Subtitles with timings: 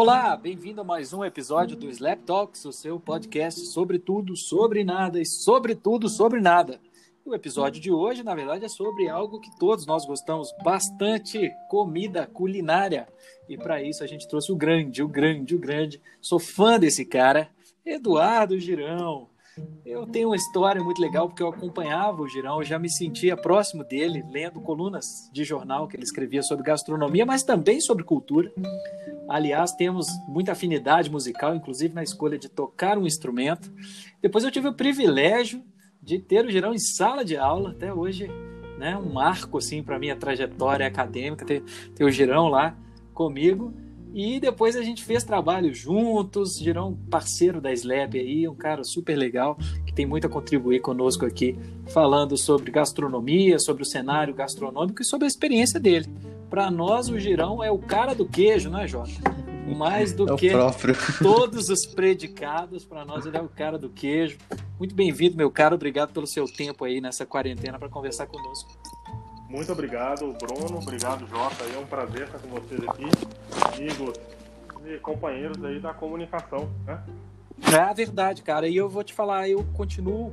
[0.00, 4.84] Olá, bem-vindo a mais um episódio do Slap Talks, o seu podcast sobre tudo, sobre
[4.84, 6.80] nada e sobre tudo, sobre nada.
[7.26, 12.28] O episódio de hoje, na verdade, é sobre algo que todos nós gostamos bastante: comida
[12.28, 13.08] culinária.
[13.48, 16.00] E para isso a gente trouxe o grande, o grande, o grande.
[16.20, 17.50] Sou fã desse cara,
[17.84, 19.28] Eduardo Girão.
[19.84, 23.36] Eu tenho uma história muito legal porque eu acompanhava o Girão, eu já me sentia
[23.36, 28.52] próximo dele, lendo colunas de jornal que ele escrevia sobre gastronomia, mas também sobre cultura.
[29.28, 33.70] Aliás, temos muita afinidade musical, inclusive na escolha de tocar um instrumento.
[34.22, 35.62] Depois eu tive o privilégio
[36.02, 38.26] de ter o Girão em sala de aula, até hoje,
[38.78, 41.62] né, um marco assim para minha trajetória acadêmica, ter,
[41.94, 42.74] ter o Girão lá
[43.12, 43.74] comigo.
[44.14, 49.14] E depois a gente fez trabalho juntos, Girão, parceiro da Slab aí, um cara super
[49.14, 55.02] legal, que tem muito a contribuir conosco aqui, falando sobre gastronomia, sobre o cenário gastronômico
[55.02, 56.08] e sobre a experiência dele.
[56.50, 59.10] Para nós, o Girão é o cara do queijo, não é, Jota?
[59.76, 60.96] Mais do é que próprio.
[61.22, 64.38] todos os predicados, para nós ele é o cara do queijo.
[64.78, 65.74] Muito bem-vindo, meu caro.
[65.74, 68.70] Obrigado pelo seu tempo aí nessa quarentena para conversar conosco.
[69.48, 70.78] Muito obrigado, Bruno.
[70.78, 71.64] Obrigado, Jota.
[71.64, 73.04] É um prazer estar com vocês aqui,
[73.74, 74.18] amigos
[74.86, 77.02] e companheiros aí da comunicação, né?
[77.70, 78.68] É a verdade, cara.
[78.68, 80.32] E eu vou te falar, eu continuo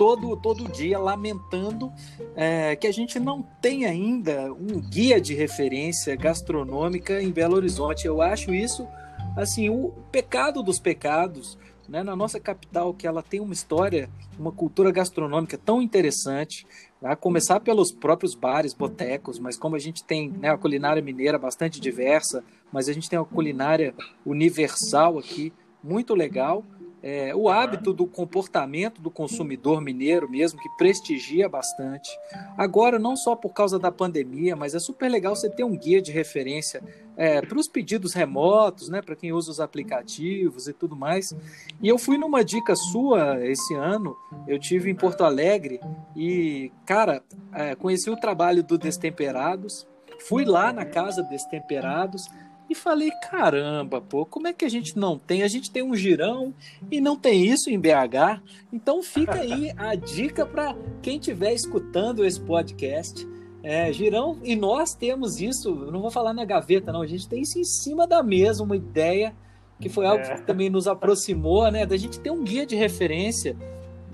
[0.00, 1.92] todo, todo dia lamentando
[2.34, 8.06] é, que a gente não tem ainda um guia de referência gastronômica em Belo Horizonte.
[8.06, 8.88] Eu acho isso
[9.36, 11.58] assim o pecado dos pecados.
[11.86, 16.64] Né, na nossa capital, que ela tem uma história, uma cultura gastronômica tão interessante,
[17.02, 21.36] a começar pelos próprios bares, botecos, mas como a gente tem né, a culinária mineira
[21.36, 23.92] bastante diversa, mas a gente tem uma culinária
[24.24, 26.64] universal aqui, muito legal,
[27.02, 32.10] é, o hábito do comportamento do consumidor mineiro mesmo, que prestigia bastante.
[32.56, 36.02] Agora, não só por causa da pandemia, mas é super legal você ter um guia
[36.02, 36.82] de referência
[37.16, 41.34] é, para os pedidos remotos, né, para quem usa os aplicativos e tudo mais.
[41.82, 44.16] E eu fui numa dica sua esse ano,
[44.46, 45.80] eu tive em Porto Alegre
[46.14, 47.22] e, cara,
[47.52, 49.86] é, conheci o trabalho do Destemperados,
[50.28, 52.28] fui lá na casa Destemperados
[52.70, 55.42] e falei, caramba, pô, como é que a gente não tem?
[55.42, 56.54] A gente tem um girão
[56.88, 58.40] e não tem isso em BH.
[58.72, 63.28] Então fica aí a dica para quem estiver escutando esse podcast.
[63.62, 67.42] É, girão, e nós temos isso, não vou falar na gaveta, não, a gente tem
[67.42, 69.34] isso em cima da mesa, uma ideia
[69.78, 70.36] que foi algo é.
[70.36, 71.84] que também nos aproximou, né?
[71.84, 73.56] Da gente ter um guia de referência,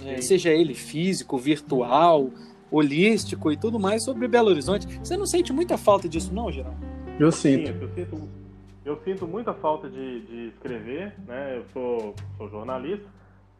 [0.03, 2.31] né, seja ele físico, virtual,
[2.71, 4.99] holístico e tudo mais sobre Belo Horizonte.
[4.99, 6.75] Você não sente muita falta disso, não, Girão?
[7.21, 7.69] Eu sinto.
[7.69, 8.46] Sim, eu sinto
[8.87, 11.59] eu sinto muita falta de, de escrever, né?
[11.59, 13.07] Eu sou, sou jornalista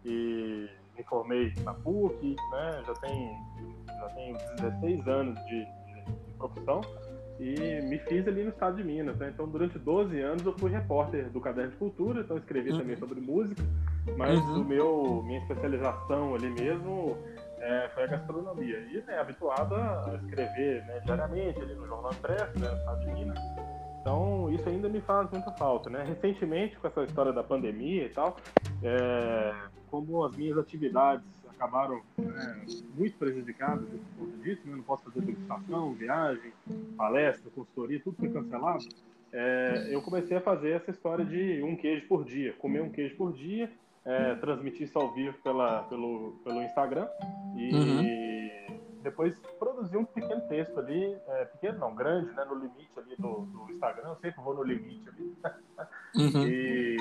[0.05, 2.83] e me formei na PUC, né?
[2.87, 3.37] Já tenho,
[3.87, 6.81] já tenho 16 anos de, de, de profissão
[7.41, 9.31] e me fiz ali no estado de Minas, né?
[9.35, 12.79] Então, durante 12 anos eu fui repórter do Caderno de Cultura, então escrevi uhum.
[12.79, 13.63] também sobre música,
[14.17, 14.61] mas uhum.
[14.61, 17.19] o meu, minha especialização ali mesmo
[17.59, 18.79] é, foi a gastronomia.
[18.79, 23.13] E né, habituado a escrever né, diariamente ali no Jornal Impresso, né, no estado de
[23.13, 23.39] Minas.
[24.07, 26.05] Então, isso ainda me faz muita falta, né?
[26.07, 28.37] Recentemente, com essa história da pandemia e tal,
[28.81, 29.53] é,
[29.91, 32.57] como as minhas atividades acabaram é,
[32.97, 34.77] muito prejudicadas por conta disso, né?
[34.77, 36.53] não posso fazer degustação, viagem,
[36.97, 38.85] palestra, consultoria, tudo foi cancelado.
[39.33, 43.17] É, eu comecei a fazer essa história de um queijo por dia, comer um queijo
[43.17, 43.69] por dia,
[44.05, 47.09] é, transmitir isso ao vivo pela, pelo, pelo Instagram
[47.57, 48.66] e uhum
[49.07, 53.43] depois produzi um pequeno texto ali, é, pequeno não, grande, né, no limite ali do,
[53.43, 55.37] do Instagram, eu sempre vou no limite ali.
[56.17, 56.47] Uhum.
[56.47, 56.97] E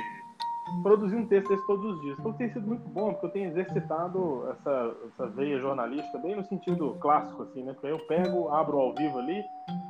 [0.82, 2.18] produzir um texto desse todos os dias.
[2.20, 6.44] Então tem sido muito bom, porque eu tenho exercitado essa, essa veia jornalística bem no
[6.44, 7.74] sentido clássico, assim, né?
[7.74, 9.44] Porque aí eu pego, abro ao vivo ali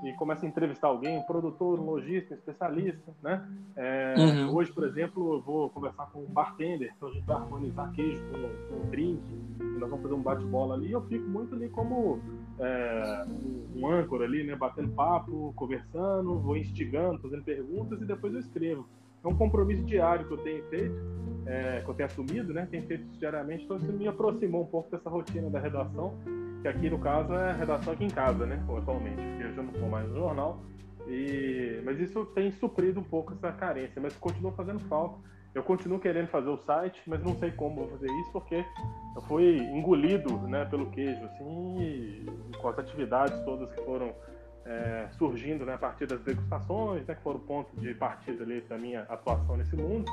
[0.03, 3.47] e começo a entrevistar alguém, um produtor, um lojista, um especialista, né?
[3.75, 4.55] É, uhum.
[4.55, 8.21] Hoje, por exemplo, eu vou conversar com um bartender, então a gente vai harmonizar queijo
[8.29, 9.21] com, com um drink,
[9.79, 12.19] nós vamos fazer um bate-bola ali, e eu fico muito ali como
[12.59, 13.25] é,
[13.75, 14.55] um âncora ali, né?
[14.55, 18.85] Batendo papo, conversando, vou instigando, fazendo perguntas e depois eu escrevo
[19.25, 20.95] é um compromisso diário que eu tenho feito,
[21.47, 22.67] é, que eu tenho assumido, né?
[22.69, 26.15] Tenho feito diariamente, então isso me aproximou um pouco dessa rotina da redação,
[26.61, 28.63] que aqui no caso é redação aqui em casa, né?
[28.77, 30.61] Atualmente, porque eu já não estou mais no jornal.
[31.07, 31.81] E...
[31.83, 35.17] Mas isso tem suprido um pouco essa carência, mas continua fazendo falta.
[35.53, 38.65] Eu continuo querendo fazer o site, mas não sei como vou fazer isso, porque
[39.15, 42.25] eu fui engolido né, pelo queijo, assim,
[42.59, 44.13] com as atividades todas que foram
[44.65, 48.61] é, surgindo né, a partir das degustações, né, que foram o ponto de partida ali
[48.61, 50.11] da minha atuação nesse mundo.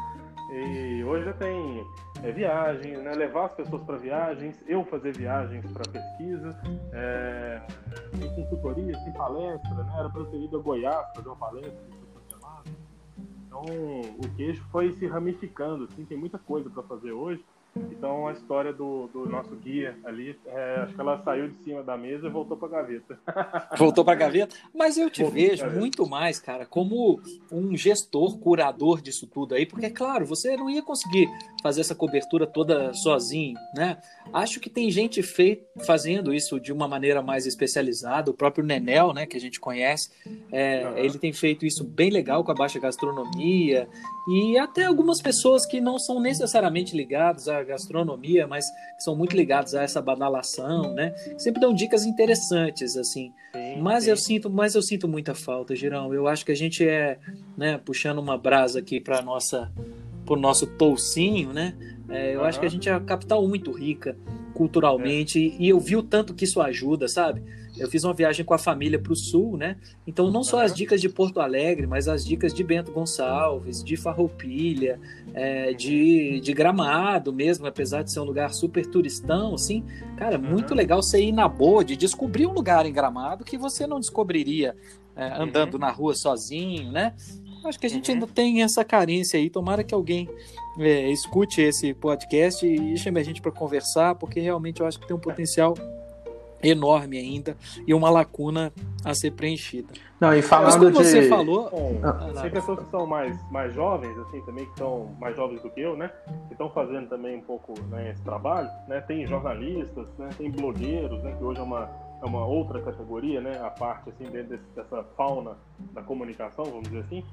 [0.50, 1.86] E hoje já tem
[2.22, 6.50] é, viagem, né, levar as pessoas para viagens, eu fazer viagens para pesquisa,
[6.92, 7.62] é,
[8.18, 12.02] tem consultoria, tem palestra, né, era para ter ido a Goiás fazer uma palestra.
[13.46, 13.64] Então
[14.18, 17.44] o queijo foi se ramificando, assim, tem muita coisa para fazer hoje.
[17.74, 21.82] Então a história do, do nosso guia ali, é, acho que ela saiu de cima
[21.82, 23.18] da mesa e voltou para a gaveta.
[23.78, 24.54] Voltou para a gaveta?
[24.74, 27.20] Mas eu te voltou vejo muito mais, cara, como
[27.50, 31.28] um gestor, curador disso tudo aí, porque, claro, você não ia conseguir
[31.62, 33.98] fazer essa cobertura toda sozinho, né?
[34.32, 39.12] Acho que tem gente fei fazendo isso de uma maneira mais especializada, o próprio Nenel,
[39.12, 40.10] né, que a gente conhece,
[40.50, 40.98] é, uhum.
[40.98, 43.88] ele tem feito isso bem legal com a baixa gastronomia
[44.28, 48.64] e até algumas pessoas que não são necessariamente ligadas gastronomia, mas
[48.96, 51.14] que são muito ligadas a essa badalação, né?
[51.38, 53.32] Sempre dão dicas interessantes, assim.
[53.52, 54.10] Sim, mas sim.
[54.10, 56.12] eu sinto, mas eu sinto muita falta, Girão.
[56.12, 57.18] Eu acho que a gente é,
[57.56, 59.70] né, puxando uma brasa aqui para nossa,
[60.24, 61.74] pro nosso toucinho, né?
[62.08, 62.46] É, eu uhum.
[62.46, 64.16] acho que a gente é uma capital muito rica
[64.54, 65.62] culturalmente é.
[65.62, 67.42] e eu vi o tanto que isso ajuda, sabe?
[67.82, 69.76] Eu fiz uma viagem com a família para o sul, né?
[70.06, 73.96] Então, não só as dicas de Porto Alegre, mas as dicas de Bento Gonçalves, de
[73.96, 75.00] Farroupilha,
[75.34, 79.84] é, de, de Gramado mesmo, apesar de ser um lugar super turistão, assim.
[80.16, 83.86] Cara, muito legal você ir na boa, de descobrir um lugar em Gramado que você
[83.86, 84.76] não descobriria
[85.16, 85.80] é, andando uhum.
[85.80, 87.14] na rua sozinho, né?
[87.64, 88.14] Acho que a gente uhum.
[88.14, 89.48] ainda tem essa carência aí.
[89.48, 90.28] Tomara que alguém
[90.78, 95.06] é, escute esse podcast e chame a gente para conversar, porque realmente eu acho que
[95.06, 95.74] tem um potencial
[96.62, 97.56] enorme ainda
[97.86, 98.72] e uma lacuna
[99.04, 99.92] a ser preenchida.
[100.20, 100.96] Não, e falando Mas como de...
[101.04, 101.68] você falou,
[102.04, 105.70] ah, tem pessoas que são mais, mais jovens, assim, também que são mais jovens do
[105.70, 106.12] que eu, né?
[106.46, 109.00] Que estão fazendo também um pouco né, esse trabalho, né?
[109.00, 110.30] Tem jornalistas, né?
[110.38, 111.34] Tem blogueiros, né?
[111.36, 111.90] Que hoje é uma,
[112.22, 113.60] é uma outra categoria, né?
[113.60, 115.56] A parte, assim, dentro desse, dessa fauna
[115.92, 117.24] da comunicação, vamos dizer assim.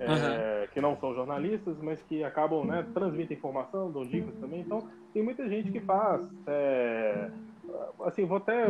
[0.00, 0.68] É, uhum.
[0.72, 4.60] que não são jornalistas, mas que acabam, né, transmitem informação, dão dicas também.
[4.60, 7.30] Então, tem muita gente que faz é,
[8.04, 8.66] assim, vou até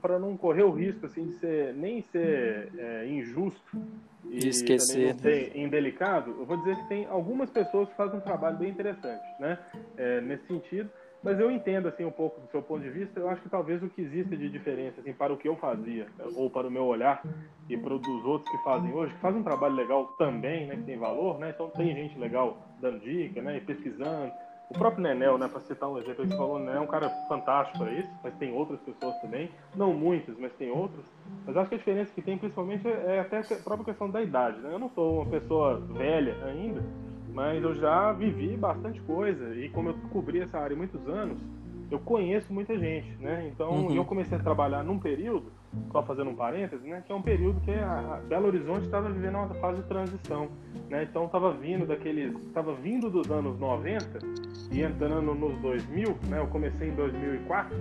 [0.00, 3.76] para não correr o risco assim de ser nem ser é, injusto
[4.30, 8.18] e de esquecer, não ser indelicado, eu vou dizer que tem algumas pessoas que fazem
[8.18, 9.58] um trabalho bem interessante, né?
[9.96, 10.90] É, nesse sentido,
[11.22, 13.18] mas eu entendo assim um pouco do seu ponto de vista.
[13.18, 16.06] Eu acho que talvez o que existe de diferença assim para o que eu fazia
[16.36, 17.22] ou para o meu olhar
[17.68, 20.76] e para o dos outros que fazem hoje, que fazem um trabalho legal também, né?
[20.76, 21.50] Que tem valor, né?
[21.50, 23.56] Então tem gente legal dando dica, né?
[23.56, 24.32] E pesquisando
[24.70, 27.78] o próprio Nenel, né, para citar um exemplo, ele falou, né, é um cara fantástico
[27.78, 31.04] para isso, mas tem outras pessoas também, não muitas, mas tem outras.
[31.46, 34.58] Mas acho que a diferença que tem principalmente é até a própria questão da idade,
[34.60, 34.70] né?
[34.72, 36.84] Eu não sou uma pessoa velha ainda,
[37.32, 41.40] mas eu já vivi bastante coisa e como eu cobri essa área há muitos anos,
[41.90, 43.50] eu conheço muita gente, né?
[43.50, 43.94] Então uhum.
[43.94, 45.50] eu comecei a trabalhar num período,
[45.90, 47.02] só fazendo um parêntese, né?
[47.06, 50.48] Que é um período que a Belo Horizonte estava vivendo uma fase de transição,
[50.90, 51.04] né?
[51.04, 54.18] Então estava vindo daqueles, estava vindo dos anos 90
[54.70, 56.38] e entrando nos 2000, né?
[56.38, 57.76] Eu comecei em 2004.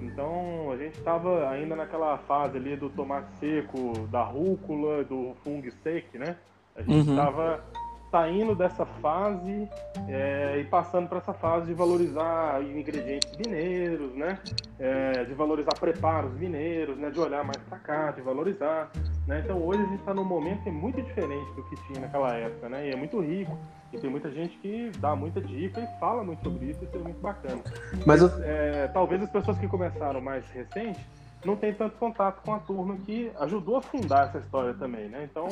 [0.00, 5.70] Então a gente estava ainda naquela fase ali do tomate seco, da rúcula, do fungo
[5.82, 6.36] seco, né?
[6.76, 9.68] A gente estava uhum saindo dessa fase
[10.08, 14.38] é, e passando para essa fase de valorizar ingredientes mineiros, né?
[14.78, 17.10] É, de valorizar preparos mineiros, né?
[17.10, 18.90] De olhar mais para cá, de valorizar,
[19.28, 19.42] né?
[19.44, 22.32] Então hoje a gente está num momento que é muito diferente do que tinha naquela
[22.32, 22.88] época, né?
[22.88, 23.56] E é muito rico.
[23.92, 26.98] E tem muita gente que dá muita dica e fala muito sobre isso, isso é
[26.98, 27.60] muito bacana.
[28.06, 28.30] Mas eu...
[28.42, 30.98] é, talvez as pessoas que começaram mais recente
[31.44, 35.28] não tem tanto contato com a turma que ajudou a fundar essa história também, né?
[35.30, 35.46] Então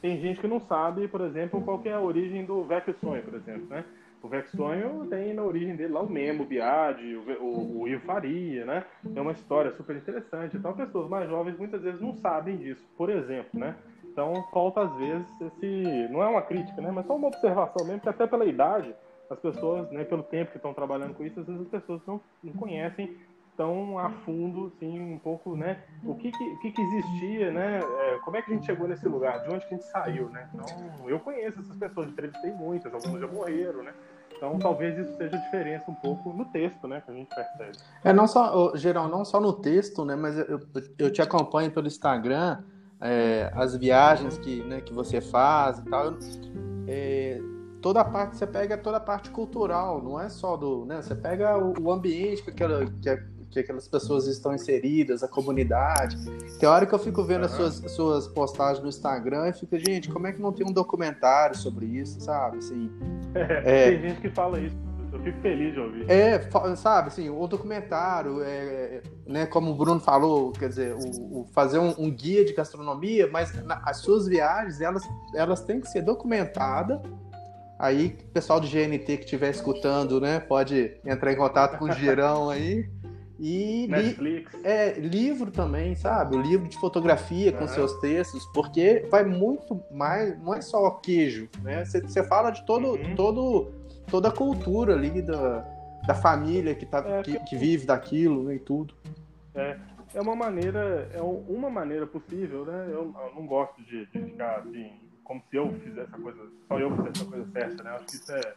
[0.00, 3.34] tem gente que não sabe, por exemplo, qual é a origem do Vecchio Sonho, por
[3.34, 3.84] exemplo, né?
[4.22, 7.88] O Vecchio Sonho tem na origem dele lá o Memo, o Biagi, o, o, o
[7.88, 8.84] Ivo Faria, né?
[9.14, 10.56] É uma história super interessante.
[10.56, 13.76] Então, pessoas mais jovens muitas vezes não sabem disso, por exemplo, né?
[14.04, 16.08] Então, falta às vezes esse...
[16.10, 16.90] Não é uma crítica, né?
[16.90, 18.94] Mas só uma observação mesmo, que até pela idade,
[19.28, 22.20] as pessoas, né, pelo tempo que estão trabalhando com isso, às vezes as pessoas não,
[22.42, 23.16] não conhecem
[23.56, 25.82] tão a fundo, assim, um pouco, né?
[26.04, 27.80] O que que, o que, que existia, né?
[27.80, 29.42] É, como é que a gente chegou nesse lugar?
[29.42, 30.48] De onde que a gente saiu, né?
[30.54, 33.92] Então, eu conheço essas pessoas, entrevistei muitas, algumas já morreram, né?
[34.36, 37.00] Então, talvez isso seja a diferença um pouco no texto, né?
[37.04, 37.78] Que a gente percebe.
[38.04, 40.14] É, não só, geral, não só no texto, né?
[40.14, 40.60] Mas eu,
[40.98, 42.62] eu te acompanho pelo Instagram,
[43.00, 46.14] é, as viagens que, né, que você faz e tal.
[46.86, 47.40] É,
[47.80, 51.00] toda a parte, você pega toda a parte cultural, não é só do, né?
[51.00, 53.08] Você pega o, o ambiente que, aquela, que,
[53.58, 56.16] é que aquelas pessoas estão inseridas, a comunidade.
[56.58, 60.08] Tem hora que eu fico vendo as suas, suas postagens no Instagram e fico, gente,
[60.08, 62.58] como é que não tem um documentário sobre isso, sabe?
[62.58, 62.90] Assim,
[63.64, 64.76] é, tem gente que fala isso.
[65.12, 66.10] Eu fico feliz de ouvir.
[66.10, 66.40] É,
[66.76, 71.46] sabe, assim, o documentário, é, é, né, como o Bruno falou, quer dizer, o, o
[71.52, 75.02] fazer um, um, guia de gastronomia, mas na, as suas viagens, elas,
[75.34, 77.00] elas têm que ser documentadas.
[77.78, 81.92] Aí, o pessoal do GNT que estiver escutando, né, pode entrar em contato com o
[81.92, 82.88] Girão aí
[83.38, 84.54] E Netflix.
[84.54, 86.36] Li, é, livro também, sabe?
[86.36, 91.48] O livro de fotografia com seus textos, porque vai muito mais, não é só queijo,
[91.62, 91.84] né?
[91.84, 93.14] Você, você fala de todo, uhum.
[93.14, 93.72] todo,
[94.10, 95.58] toda a cultura ali da,
[96.06, 98.94] da família que, tá, é, que, que, vive daquilo né, e tudo.
[99.54, 99.76] É,
[100.14, 102.86] é uma maneira, é uma maneira possível, né?
[102.88, 106.78] Eu, eu não gosto de, de ficar assim como se eu fizesse a coisa, só
[106.78, 107.90] eu fizesse a coisa certa, né?
[107.90, 108.54] Acho que isso é,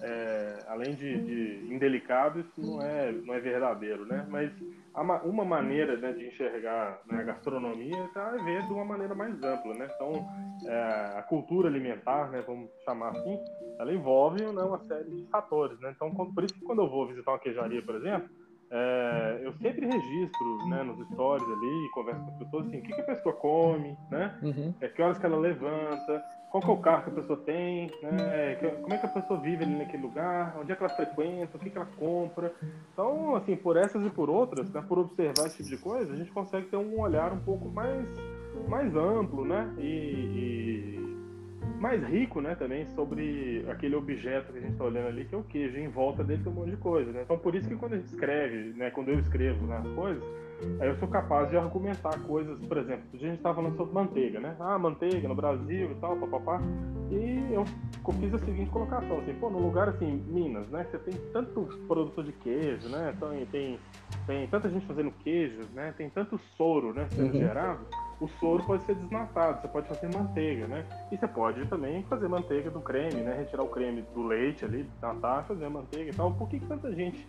[0.00, 4.24] é além de, de, indelicado, isso não é, não é verdadeiro, né?
[4.30, 4.52] Mas
[5.24, 9.34] uma maneira né, de enxergar né, a gastronomia tá é ver de uma maneira mais
[9.42, 9.90] ampla, né?
[9.94, 10.28] Então,
[10.64, 13.38] é, a cultura alimentar, né, vamos chamar assim,
[13.78, 15.92] ela envolve né, uma série de fatores, né?
[15.96, 18.28] Então, por isso que quando eu vou visitar uma queijaria, por exemplo,
[18.74, 22.92] é, eu sempre registro né, nos stories ali, converso com as pessoas assim, o que,
[22.94, 24.34] que a pessoa come, né?
[24.42, 24.74] Uhum.
[24.80, 27.90] É, que horas que ela levanta, qual que é o carro que a pessoa tem,
[28.02, 28.54] né?
[28.80, 31.60] Como é que a pessoa vive ali naquele lugar, onde é que ela frequenta, o
[31.60, 32.50] que, que ela compra.
[32.94, 36.16] Então, assim, por essas e por outras, né, por observar esse tipo de coisa, a
[36.16, 38.08] gente consegue ter um olhar um pouco mais,
[38.68, 39.70] mais amplo, né?
[39.78, 41.01] e, e
[41.82, 45.38] mais rico, né, também sobre aquele objeto que a gente está olhando ali, que é
[45.38, 45.76] o queijo.
[45.76, 47.22] Em volta dele tem um monte de coisa, né?
[47.24, 50.22] Então, por isso que quando a gente escreve, né, quando eu escrevo né, as coisas,
[50.80, 54.38] aí eu sou capaz de argumentar coisas, por exemplo, a gente estava falando sobre manteiga,
[54.38, 54.54] né?
[54.60, 56.62] Ah, manteiga no Brasil e tal, papapá.
[57.10, 57.64] E eu
[58.20, 60.86] fiz a seguinte colocação, assim, pô, num lugar assim, Minas, né?
[60.88, 63.12] Você tem tanto produtor de queijo, né?
[63.18, 63.78] Tem, tem,
[64.24, 65.92] tem tanta gente fazendo queijos, né?
[65.96, 67.40] Tem tanto soro, né, sendo uhum.
[67.40, 67.84] gerado
[68.22, 70.86] o soro pode ser desnatado, você pode fazer manteiga, né?
[71.10, 73.34] E você pode também fazer manteiga do creme, né?
[73.36, 76.32] Retirar o creme do leite ali, desnatar, fazer a manteiga e tal.
[76.32, 77.26] Por que, que tanta gente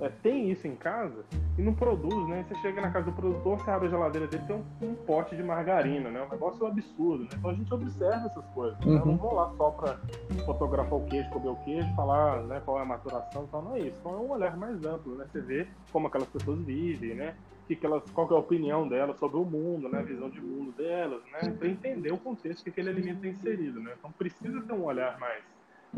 [0.00, 1.24] é, tem isso em casa
[1.56, 2.44] e não produz, né?
[2.48, 5.36] Você chega na casa do produtor, você abre a geladeira dele, tem um, um pote
[5.36, 6.22] de margarina, né?
[6.22, 7.30] Um negócio absurdo, né?
[7.34, 8.78] Então a gente observa essas coisas.
[8.80, 8.96] Né?
[8.96, 9.16] Eu não uhum.
[9.16, 9.98] vou lá só para
[10.44, 13.76] fotografar o queijo, comer o queijo, falar né, qual é a maturação e tal, não
[13.76, 13.96] é isso.
[14.00, 15.24] Então é um olhar mais amplo, né?
[15.30, 17.36] Você vê como aquelas pessoas vivem, né?
[17.72, 20.00] Que que elas, qual que é a opinião delas sobre o mundo, né?
[20.00, 21.50] A visão de mundo delas, né?
[21.58, 23.94] Para entender o contexto que aquele alimento é inserido, né?
[23.98, 25.42] Então precisa ter um olhar mais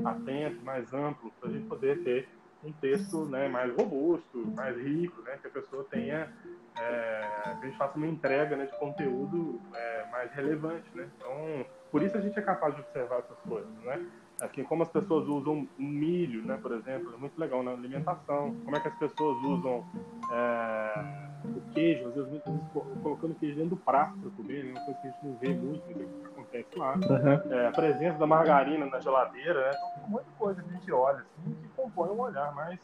[0.05, 2.29] atento, mais amplo, para a gente poder ter
[2.63, 6.33] um texto né, mais robusto, mais rico, né, que a pessoa tenha,
[6.79, 7.29] é,
[7.61, 10.89] que a gente faça uma entrega né, de conteúdo é, mais relevante.
[10.95, 11.09] Né?
[11.17, 13.71] Então, por isso a gente é capaz de observar essas coisas.
[13.85, 14.07] Né?
[14.41, 18.55] Aqui, como as pessoas usam milho, né, por exemplo, é muito legal na alimentação.
[18.65, 19.85] Como é que as pessoas usam
[20.33, 22.69] é, o queijo, às vezes, muitas vezes
[23.03, 25.49] colocando queijo dentro do prato para comer, né, uma coisa que a gente não vê
[25.51, 26.95] muito, né, que acontece lá.
[26.95, 27.53] Uhum.
[27.53, 31.19] É, a presença da margarina na geladeira, né, então, muita coisa que a gente olha
[31.21, 32.81] assim, que compõe um olhar mais,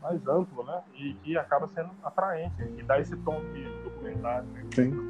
[0.00, 4.48] mais amplo, né, e que acaba sendo atraente, e dá esse tom de documentário.
[4.48, 5.08] Né, Sim.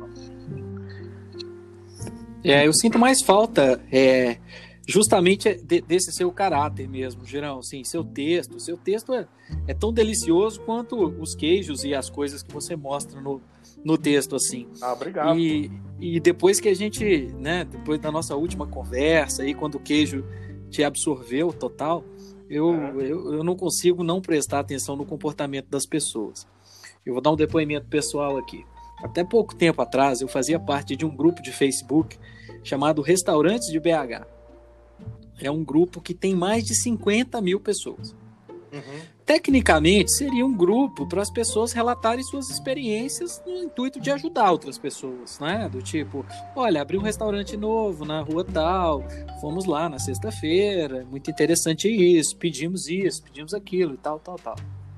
[2.45, 4.39] É, eu sinto mais falta é,
[4.87, 9.27] justamente de, desse seu caráter mesmo, Gerão, assim, seu texto, seu texto é,
[9.67, 13.43] é tão delicioso quanto os queijos e as coisas que você mostra no,
[13.85, 14.67] no texto, assim.
[14.81, 15.39] Ah, obrigado.
[15.39, 19.81] E, e depois que a gente, né, depois da nossa última conversa, aí quando o
[19.81, 20.25] queijo
[20.71, 22.03] te absorveu total,
[22.49, 23.11] eu, é.
[23.11, 26.47] eu, eu não consigo não prestar atenção no comportamento das pessoas.
[27.05, 28.65] Eu vou dar um depoimento pessoal aqui.
[29.03, 32.19] Até pouco tempo atrás, eu fazia parte de um grupo de Facebook
[32.65, 34.39] chamado Restaurantes de BH
[35.41, 38.15] é um grupo que tem mais de 50 mil pessoas.
[38.73, 39.01] Uhum.
[39.29, 44.79] Tecnicamente, seria um grupo para as pessoas relatarem suas experiências no intuito de ajudar outras
[44.79, 45.69] pessoas, né?
[45.69, 46.25] Do tipo,
[46.57, 49.05] olha, abri um restaurante novo na rua tal,
[49.39, 54.57] fomos lá na sexta-feira, muito interessante isso, pedimos isso, pedimos aquilo e tal, tal, tal.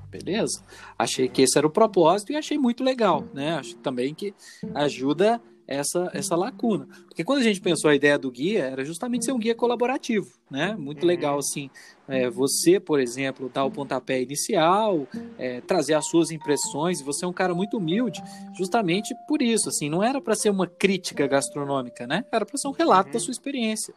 [0.09, 0.63] Beleza?
[0.97, 3.55] Achei que esse era o propósito e achei muito legal, né?
[3.55, 4.33] Acho também que
[4.73, 6.87] ajuda essa, essa lacuna.
[7.05, 10.31] Porque quando a gente pensou a ideia do guia, era justamente ser um guia colaborativo,
[10.51, 10.75] né?
[10.77, 11.69] Muito legal, assim,
[12.09, 15.07] é, você, por exemplo, dar o pontapé inicial,
[15.39, 18.21] é, trazer as suas impressões, você é um cara muito humilde,
[18.53, 22.25] justamente por isso, assim, não era para ser uma crítica gastronômica, né?
[22.29, 23.93] Era para ser um relato da sua experiência.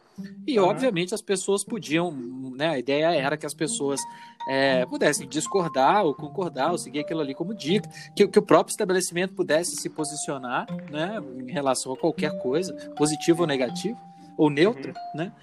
[0.47, 2.09] E, obviamente, as pessoas podiam,
[2.55, 2.69] né?
[2.69, 3.99] A ideia era que as pessoas
[4.47, 8.71] é, pudessem discordar ou concordar, ou seguir aquilo ali como dica, que, que o próprio
[8.71, 11.21] estabelecimento pudesse se posicionar, né?
[11.37, 13.99] Em relação a qualquer coisa, positivo ou negativo,
[14.37, 15.19] ou neutra, uhum.
[15.19, 15.33] né?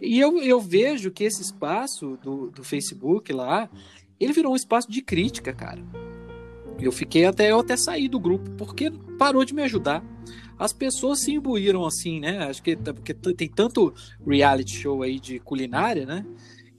[0.00, 3.68] E eu, eu vejo que esse espaço do, do Facebook lá,
[4.18, 5.82] ele virou um espaço de crítica, cara.
[6.80, 10.02] Eu fiquei até, eu até sair do grupo, porque parou de me ajudar.
[10.58, 12.38] As pessoas se imbuíram assim, né?
[12.44, 13.92] Acho que porque tem tanto
[14.26, 16.24] reality show aí de culinária, né?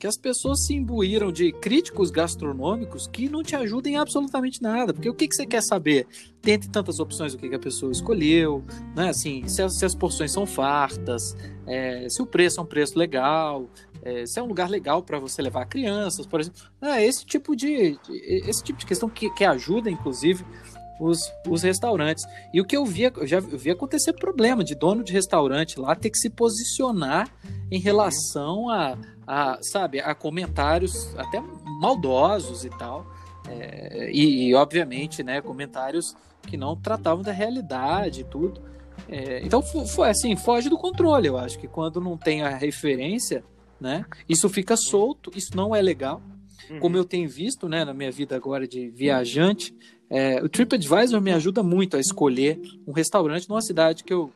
[0.01, 4.95] Que as pessoas se imbuíram de críticos gastronômicos que não te ajudam em absolutamente nada.
[4.95, 6.07] Porque o que, que você quer saber?
[6.41, 8.63] Tente tantas opções, o que, que a pessoa escolheu,
[8.95, 9.09] né?
[9.09, 12.97] Assim, se as, se as porções são fartas, é, se o preço é um preço
[12.97, 13.69] legal,
[14.01, 16.63] é, se é um lugar legal para você levar crianças, por exemplo.
[16.81, 20.43] É, esse tipo de, esse tipo de questão que, que ajuda, inclusive,
[20.99, 22.25] os, os restaurantes.
[22.51, 25.95] E o que eu via, eu já vi acontecer problema de dono de restaurante lá
[25.95, 27.31] ter que se posicionar
[27.71, 31.41] em relação a, a sabe, a comentários até
[31.79, 33.05] maldosos e tal.
[33.49, 38.61] É, e, e, obviamente, né, comentários que não tratavam da realidade e tudo.
[39.09, 41.27] É, então, foi assim, foge do controle.
[41.27, 43.43] Eu acho que quando não tem a referência,
[43.79, 46.21] né, isso fica solto, isso não é legal.
[46.79, 47.01] Como uhum.
[47.01, 49.75] eu tenho visto, né, na minha vida agora de viajante,
[50.09, 54.31] é, o TripAdvisor me ajuda muito a escolher um restaurante numa cidade que eu,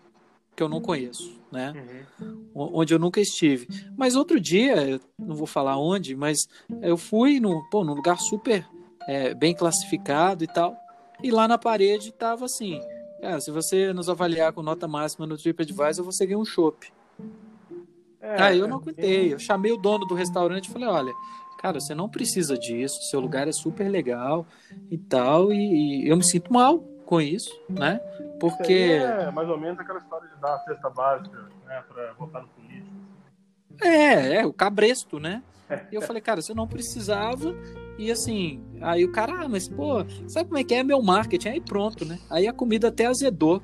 [0.55, 1.73] que eu não conheço, né?
[2.19, 2.49] Uhum.
[2.53, 3.67] Onde eu nunca estive.
[3.97, 6.47] Mas outro dia, não vou falar onde, mas
[6.81, 8.67] eu fui no, pô, num lugar super
[9.07, 10.75] é, bem classificado e tal.
[11.23, 12.79] E lá na parede tava assim:
[13.23, 16.91] ah, se você nos avaliar com nota máxima no TripAdvisor, você ganha um chopp.
[18.21, 19.33] É, Aí eu não aguentei.
[19.33, 21.13] Eu chamei o dono do restaurante e falei: olha,
[21.59, 24.45] cara, você não precisa disso, seu lugar é super legal
[24.91, 27.99] e tal, e, e eu me sinto mal com isso, né?
[28.39, 28.73] Porque.
[28.73, 32.47] É mais ou menos aquela história de dar a cesta básica, né, pra votar no
[32.49, 32.95] político.
[33.81, 35.43] É, é, o cabresto, né?
[35.91, 37.55] E eu falei, cara, você não precisava.
[37.97, 41.49] E assim, aí o cara, ah, mas pô, sabe como é que é meu marketing?
[41.49, 42.19] Aí pronto, né?
[42.29, 43.61] Aí a comida até azedou.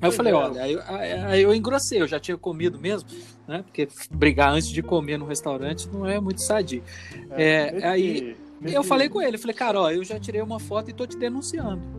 [0.00, 0.36] Aí eu falei, é.
[0.36, 0.78] olha, aí,
[1.24, 3.08] aí, eu engrossei, eu já tinha comido mesmo,
[3.48, 3.62] né?
[3.62, 6.82] Porque brigar antes de comer no resturante não é muito sadio.
[7.30, 10.90] É, é, aí eu falei com ele, falei, cara, ó, eu já tirei uma foto
[10.90, 11.95] e tô te denunciando.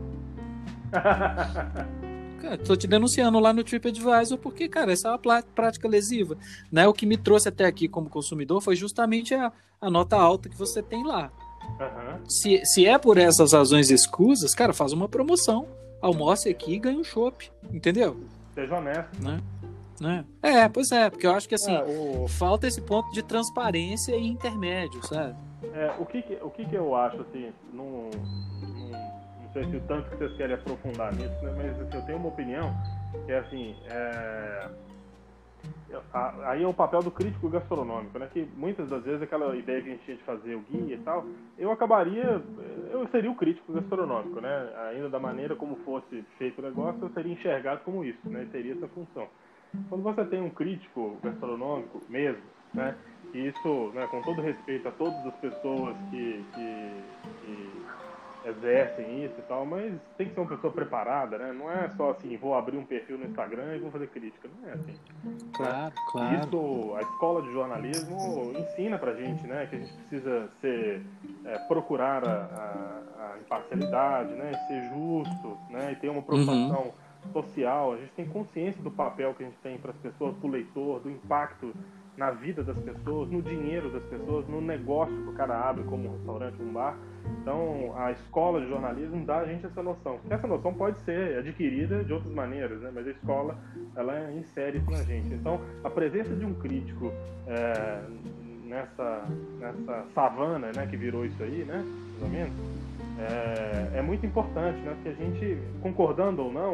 [2.40, 6.36] cara, tô te denunciando lá no TripAdvisor porque, cara, essa é uma prática lesiva.
[6.70, 6.86] Né?
[6.86, 10.56] O que me trouxe até aqui como consumidor foi justamente a, a nota alta que
[10.56, 11.30] você tem lá.
[11.80, 12.28] Uhum.
[12.28, 15.66] Se, se é por essas razões escusas, cara, faz uma promoção
[16.00, 18.20] almoce aqui e ganha um chopp, entendeu?
[18.54, 19.22] Seja honesto.
[19.22, 19.40] Né?
[20.00, 20.24] né?
[20.42, 22.26] É, pois é, porque eu acho que assim, é, o...
[22.28, 25.36] falta esse ponto de transparência e intermédio, sabe?
[25.74, 28.10] É, o que, que o que, que eu acho, assim, não,
[28.62, 29.17] não
[29.52, 32.28] sei se o tanto que vocês querem aprofundar nisso, né, mas assim, eu tenho uma
[32.28, 32.72] opinião
[33.26, 34.68] que é assim, é
[36.44, 38.28] aí é o papel do crítico gastronômico, né?
[38.32, 40.98] Que muitas das vezes aquela ideia que a gente tinha de fazer o guia e
[40.98, 41.24] tal,
[41.56, 42.42] eu acabaria,
[42.90, 44.72] eu seria o crítico gastronômico, né?
[44.90, 48.46] Ainda da maneira como fosse feito o negócio, eu seria enxergado como isso, né?
[48.52, 49.28] Teria essa função.
[49.88, 52.42] Quando você tem um crítico gastronômico mesmo,
[52.74, 52.94] né?
[53.32, 57.02] E isso, né, com todo respeito a todas as pessoas que, que,
[57.44, 57.87] que
[58.48, 61.52] exercem isso e tal, mas tem que ser uma pessoa preparada, né?
[61.52, 64.48] Não é só assim, vou abrir um perfil no Instagram e vou fazer crítica.
[64.60, 64.94] Não é assim.
[65.54, 66.36] Claro, claro.
[66.36, 69.66] Isso, a escola de jornalismo ensina pra gente, né?
[69.66, 71.02] Que a gente precisa ser,
[71.44, 74.52] é, procurar a, a, a, imparcialidade, né?
[74.66, 75.92] Ser justo, né?
[75.92, 76.92] E ter uma preocupação
[77.24, 77.32] uhum.
[77.32, 77.92] social.
[77.92, 80.50] A gente tem consciência do papel que a gente tem para as pessoas, para o
[80.50, 81.74] leitor, do impacto
[82.18, 86.08] na vida das pessoas, no dinheiro das pessoas, no negócio que o cara abre, como
[86.08, 86.98] um restaurante, um bar.
[87.40, 90.18] Então, a escola de jornalismo dá a gente essa noção.
[90.28, 92.90] Essa noção pode ser adquirida de outras maneiras, né?
[92.92, 93.56] mas a escola
[93.94, 95.32] ela insere isso na gente.
[95.32, 97.12] Então, a presença de um crítico
[97.46, 98.00] é,
[98.64, 99.24] nessa,
[99.60, 102.52] nessa savana né, que virou isso aí, né, mais ou menos,
[103.20, 104.92] é, é muito importante, né?
[104.94, 106.72] porque a gente, concordando ou não,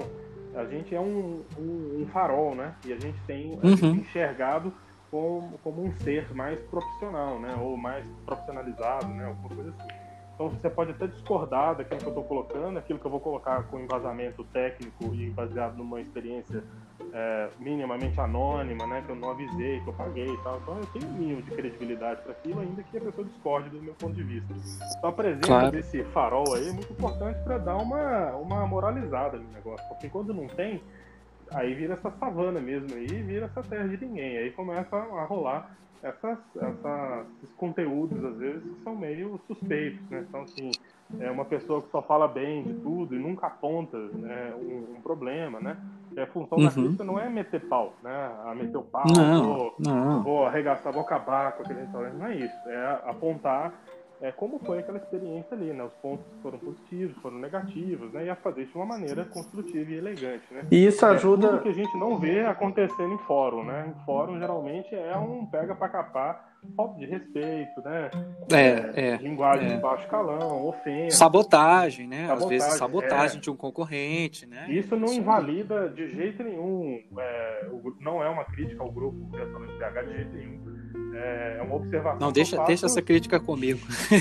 [0.54, 2.74] a gente é um, um, um farol, né?
[2.86, 3.96] E a gente tem uhum.
[3.96, 4.72] enxergado
[5.14, 7.54] como, como um ser mais profissional, né?
[7.60, 9.26] Ou mais profissionalizado, né?
[9.26, 9.88] Alguma coisa assim.
[10.34, 13.62] Então você pode até discordar daquilo que eu estou colocando, aquilo que eu vou colocar
[13.68, 16.64] com embasamento técnico e baseado numa experiência
[17.12, 20.58] é, minimamente anônima, né, que eu não avisei, que eu paguei e tal.
[20.60, 23.80] Então eu tenho um mínimo de credibilidade para aquilo, ainda que a pessoa discorde do
[23.80, 24.52] meu ponto de vista.
[24.98, 25.70] Então a presença claro.
[25.70, 30.34] desse farol aí é muito importante para dar uma, uma moralizada no negócio, porque quando
[30.34, 30.82] não tem,
[31.50, 34.38] aí vira essa savana mesmo aí, vira essa terra de ninguém.
[34.38, 40.24] Aí começa a rolar essas, essas, esses conteúdos, às vezes, que são meio suspeitos, né?
[40.28, 40.70] Então, assim,
[41.18, 45.00] é uma pessoa que só fala bem de tudo e nunca aponta né, um, um
[45.00, 45.78] problema, né?
[46.12, 46.64] E a função uhum.
[46.64, 48.30] da crítica não é meter pau, né?
[48.44, 50.22] A meter o pau, não, vou, não.
[50.22, 52.14] vou arregaçar, vou acabar com aquele restaurante.
[52.16, 52.68] Não é isso.
[52.68, 53.72] É apontar
[54.20, 55.84] é, como foi aquela experiência ali, né?
[55.84, 58.26] Os pontos foram positivos, foram negativos, né?
[58.26, 60.66] E a fazer de uma maneira construtiva e elegante, né?
[60.70, 61.46] E isso ajuda...
[61.46, 63.92] É tudo que a gente não vê acontecendo em fórum, né?
[63.94, 68.10] Em fórum, geralmente, é um pega para capar, falta de respeito, né?
[68.50, 69.16] É, é.
[69.16, 69.76] Linguagem é.
[69.76, 71.16] de baixo calão, ofensa.
[71.16, 72.26] Sabotagem, né?
[72.26, 73.40] Sabotagem, Às vezes sabotagem é.
[73.40, 74.66] de um concorrente, né?
[74.68, 77.68] Isso não invalida de jeito nenhum, é,
[78.00, 80.73] não é uma crítica ao grupo Restaurante PH de jeito nenhum
[81.16, 82.20] é, é uma observação.
[82.20, 82.68] Não, deixa, faço...
[82.68, 83.80] deixa essa crítica comigo.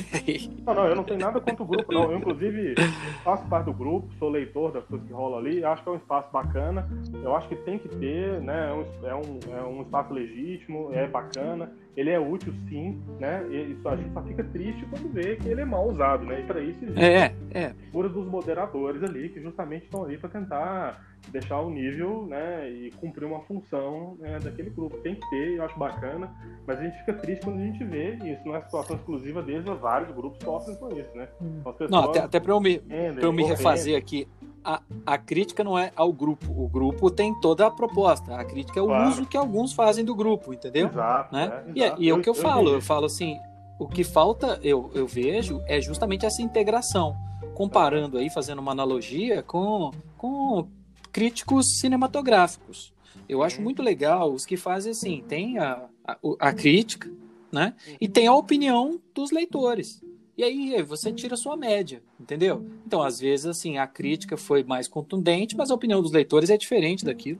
[0.66, 2.12] não, não, eu não tenho nada contra o grupo, não.
[2.12, 2.76] Eu, inclusive,
[3.24, 5.98] faço parte do grupo, sou leitor das coisas que rolam ali, acho que é um
[5.98, 6.88] espaço bacana.
[7.24, 8.70] Eu acho que tem que ter, né?
[8.70, 11.72] É um, é um, é um espaço legítimo, é bacana.
[11.96, 13.46] Ele é útil sim, né?
[13.50, 16.42] E a gente só fica triste quando vê que ele é mal usado, né?
[16.42, 17.66] E para isso existe é, é.
[17.66, 22.70] a figura dos moderadores ali, que justamente estão ali para tentar deixar o nível, né?
[22.70, 24.98] E cumprir uma função né, daquele grupo.
[24.98, 26.32] Tem que ter, eu acho bacana,
[26.66, 29.64] mas a gente fica triste quando a gente vê isso não é situação exclusiva deles,
[29.80, 31.28] vários grupos sofrem com isso, né?
[31.42, 34.28] Então, não, até, até para eu me, pra eu me refazer aqui,
[34.63, 36.52] a, a crítica não é ao grupo.
[36.52, 38.36] O grupo tem toda a proposta.
[38.36, 39.10] A crítica é o claro.
[39.10, 40.88] uso que alguns fazem do grupo, entendeu?
[40.88, 41.34] Exato.
[41.34, 41.63] Né?
[41.67, 42.69] É, e, é, e é o que eu, eu falo.
[42.69, 43.39] Eu, eu falo assim,
[43.80, 47.15] o que falta, eu, eu vejo, é justamente essa integração.
[47.54, 50.67] Comparando aí, fazendo uma analogia com, com
[51.12, 52.93] críticos cinematográficos.
[53.28, 53.63] Eu acho uhum.
[53.63, 57.10] muito legal os que fazem assim, tem a, a, a crítica,
[57.52, 57.73] né?
[58.02, 60.03] E tem a opinião dos leitores.
[60.38, 62.65] E aí você tira a sua média, entendeu?
[62.86, 66.58] Então, às vezes, assim, a crítica foi mais contundente, mas a opinião dos leitores é
[66.58, 67.39] diferente daquilo.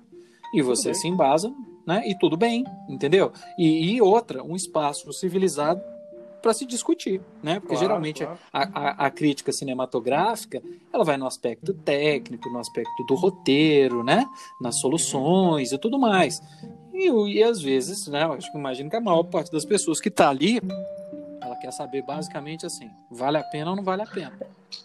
[0.54, 1.52] E você se embasa,
[1.88, 2.04] né?
[2.08, 3.32] E tudo bem, entendeu?
[3.58, 5.82] E, e outra, um espaço civilizado
[6.44, 7.56] para se discutir, né?
[7.56, 8.40] Porque claro, geralmente claro.
[8.52, 14.26] A, a, a, crítica cinematográfica ela vai no aspecto técnico, no aspecto do roteiro, né?
[14.62, 16.42] Nas soluções e tudo mais.
[16.94, 18.24] E, e às vezes, né?
[18.26, 20.62] Eu acho que imagino que a maior parte das pessoas que está ali
[21.64, 24.34] quer saber basicamente assim: vale a pena ou não vale a pena?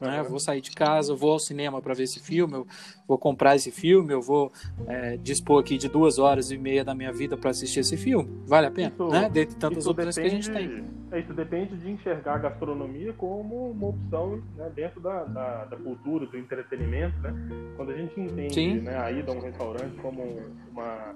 [0.01, 0.21] Né?
[0.21, 2.67] Eu vou sair de casa, vou ao cinema para ver esse filme, eu
[3.07, 4.53] vou comprar esse filme, eu vou
[4.87, 8.43] é, dispor aqui de duas horas e meia da minha vida para assistir esse filme.
[8.47, 8.91] Vale a pena?
[8.91, 9.29] Isso, né?
[9.29, 10.85] Dentre tantas opções depende, que a gente tem.
[11.11, 15.77] É, isso depende de enxergar a gastronomia como uma opção né, dentro da, da, da,
[15.77, 17.19] cultura, do entretenimento.
[17.21, 17.33] Né?
[17.77, 20.23] Quando a gente entende né, a ida a um restaurante como
[20.71, 21.15] uma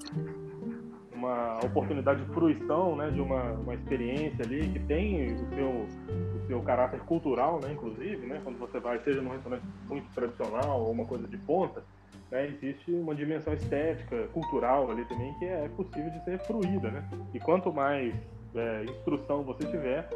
[1.22, 6.46] uma oportunidade de fruição, né, de uma, uma experiência ali que tem o seu, o
[6.48, 10.90] seu caráter cultural, né, inclusive, né, quando você vai, seja num restaurante muito tradicional ou
[10.90, 11.84] uma coisa de ponta,
[12.30, 17.08] né, existe uma dimensão estética, cultural ali também que é possível de ser fruída, né?
[17.32, 18.14] E quanto mais
[18.54, 20.08] é, instrução você tiver,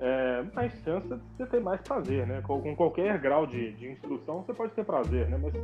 [0.00, 2.42] é, mais chance de você ter mais prazer, né?
[2.42, 5.38] Com, com qualquer grau de, de, instrução, você pode ter prazer, né?
[5.40, 5.54] Mas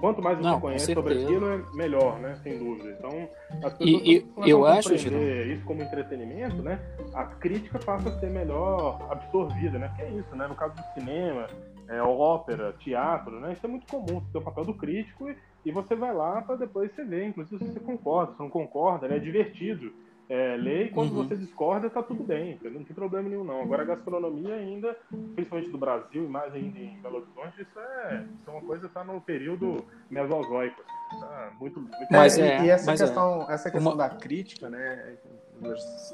[0.00, 2.36] quanto mais você Não, conhece sobre aquilo, é melhor, né?
[2.42, 2.90] Sem dúvida.
[2.90, 3.28] Então,
[3.64, 6.80] as pessoas e, e eu acho que isso como entretenimento, né?
[7.14, 9.88] A crítica passa a ser melhor absorvida, né?
[9.88, 10.46] Porque é isso, né?
[10.46, 11.46] No caso do cinema,
[11.88, 13.52] é, ópera, teatro, né?
[13.52, 16.40] Isso é muito comum, você tem o papel do crítico e, e você vai lá
[16.42, 19.16] para depois você ver, inclusive se você concorda, se não concorda, né?
[19.16, 19.92] é divertido
[20.30, 21.24] é, ler e quando uhum.
[21.26, 23.62] você discorda tá tudo bem, não tem problema nenhum não.
[23.62, 24.96] Agora a gastronomia ainda,
[25.34, 28.86] principalmente do Brasil e mais ainda em Belo Horizonte, isso é, isso é uma coisa
[28.86, 30.80] que tá no período mesozoico.
[31.18, 32.96] Tá muito, muito mas é, e essa é.
[32.96, 33.54] questão, é.
[33.54, 34.08] essa questão uma...
[34.08, 35.16] da crítica, né,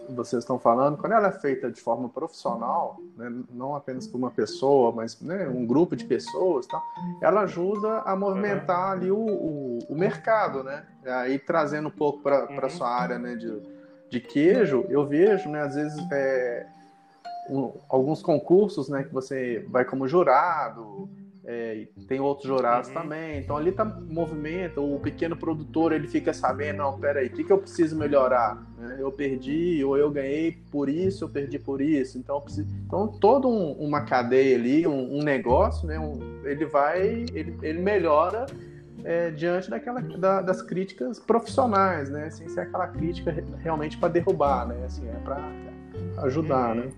[0.08, 4.30] vocês estão falando, quando ela é feita de forma profissional, né, não apenas por uma
[4.30, 6.80] pessoa, mas né, um grupo de pessoas, tá,
[7.20, 10.86] ela ajuda a movimentar ali o, o, o mercado, né?
[11.04, 12.70] Aí trazendo um pouco para a uhum.
[12.70, 13.75] sua área né, de,
[14.10, 16.66] de queijo, eu vejo, né, às vezes, é,
[17.50, 21.08] um, alguns concursos, né, que você vai como jurado,
[21.48, 22.94] é, tem outros jurados uhum.
[22.94, 27.44] também, então ali tá movimento, o pequeno produtor, ele fica sabendo, não, peraí, o que,
[27.44, 28.60] que eu preciso melhorar?
[28.76, 28.96] Né?
[28.98, 32.68] Eu perdi, ou eu ganhei por isso, eu perdi por isso, então, preciso...
[32.84, 35.96] então toda um, uma cadeia ali, um, um negócio, né,
[36.44, 38.46] ele vai, ele, ele melhora
[39.06, 42.28] é, diante daquela, da, das críticas profissionais, né?
[42.28, 44.84] Sem ser aquela crítica realmente para derrubar, né?
[44.84, 45.48] Assim, é para
[46.24, 46.90] ajudar, né?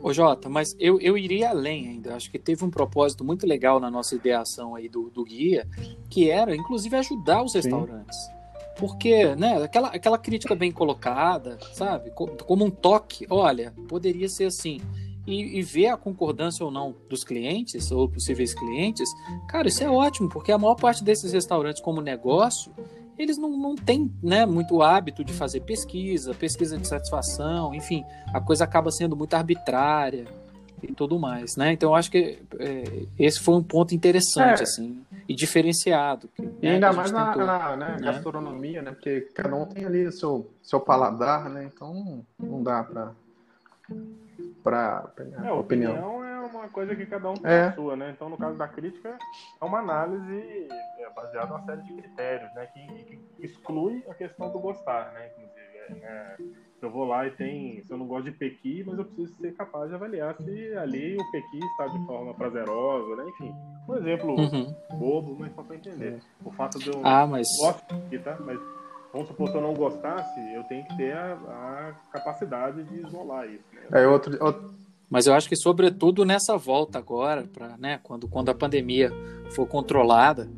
[0.00, 2.16] Ô Jota, mas eu, eu iria além ainda.
[2.16, 5.68] Acho que teve um propósito muito legal na nossa ideação aí do, do guia,
[6.08, 8.16] que era, inclusive, ajudar os restaurantes.
[8.16, 8.32] Sim.
[8.78, 12.10] Porque, né, aquela, aquela crítica bem colocada, sabe?
[12.10, 14.80] Como um toque, olha, poderia ser assim
[15.26, 19.08] e, e, ver a concordância ou não dos clientes ou possíveis clientes,
[19.48, 22.72] cara, isso é ótimo, porque a maior parte desses restaurantes, como negócio,
[23.18, 28.40] eles não, não têm né, muito hábito de fazer pesquisa, pesquisa de satisfação, enfim, a
[28.40, 30.26] coisa acaba sendo muito arbitrária
[30.82, 31.72] e tudo mais, né?
[31.72, 32.84] Então eu acho que é,
[33.18, 34.62] esse foi um ponto interessante, é.
[34.62, 36.28] assim, e diferenciado.
[36.34, 38.12] Que, e né, ainda mais na, tentou, na né, né?
[38.12, 38.90] gastronomia, né?
[38.92, 41.70] Porque cada um tem ali o seu, seu paladar, né?
[41.72, 43.12] Então não dá para
[44.62, 45.60] para é, opinião.
[45.60, 47.64] opinião é uma coisa que cada um tem é.
[47.66, 48.10] a sua, né?
[48.14, 49.18] Então, no caso da crítica,
[49.60, 50.68] é uma análise
[50.98, 52.66] é, baseada em uma série de critérios, né?
[52.66, 55.30] Que, que, exclui a questão do gostar, né?
[55.32, 56.36] Inclusive, é, né?
[56.82, 59.54] eu vou lá e tem, se eu não gosto de pequi, mas eu preciso ser
[59.54, 63.28] capaz de avaliar se ali o pequi está de forma prazerosa, né?
[63.28, 63.54] Enfim,
[63.88, 64.74] um exemplo uhum.
[64.98, 66.20] bobo, mas só para entender.
[66.44, 67.46] O fato de eu ah, mas...
[67.58, 68.36] gosto de tá?
[68.40, 68.58] Mas
[69.16, 73.46] vamos supor, se eu não gostasse, eu tenho que ter a, a capacidade de isolar
[73.46, 73.64] isso.
[73.72, 74.02] Né?
[74.02, 74.70] É outro, outro,
[75.08, 79.10] Mas eu acho que, sobretudo, nessa volta agora, pra, né, quando, quando a pandemia
[79.50, 80.48] for controlada,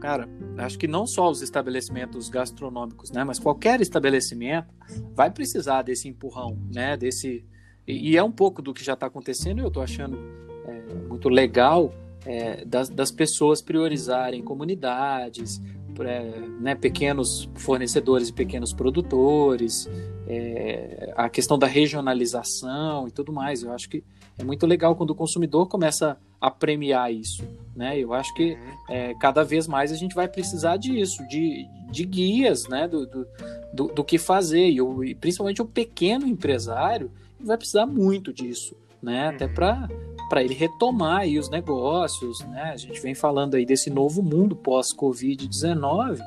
[0.00, 4.68] cara, acho que não só os estabelecimentos gastronômicos, né, mas qualquer estabelecimento
[5.14, 7.44] vai precisar desse empurrão, né, desse
[7.86, 9.58] e, e é um pouco do que já está acontecendo.
[9.58, 10.18] E eu estou achando
[10.66, 11.92] é, muito legal
[12.24, 15.60] é, das, das, pessoas priorizarem comunidades,
[16.04, 19.88] é, né, pequenos fornecedores e pequenos produtores,
[20.26, 23.62] é, a questão da regionalização e tudo mais.
[23.62, 24.02] Eu acho que
[24.38, 27.46] é muito legal quando o consumidor começa a premiar isso.
[27.74, 27.98] Né?
[27.98, 28.94] Eu acho que uhum.
[28.94, 32.86] é, cada vez mais a gente vai precisar disso, de, de guias né?
[32.86, 33.26] do, do,
[33.72, 34.68] do, do que fazer.
[34.68, 38.76] E, o, e, principalmente o pequeno empresário vai precisar muito disso.
[39.02, 39.28] Né?
[39.28, 39.54] Até uhum.
[39.54, 39.88] para
[40.28, 42.70] para ele retomar aí os negócios, né?
[42.72, 46.18] A gente vem falando aí desse novo mundo pós-Covid-19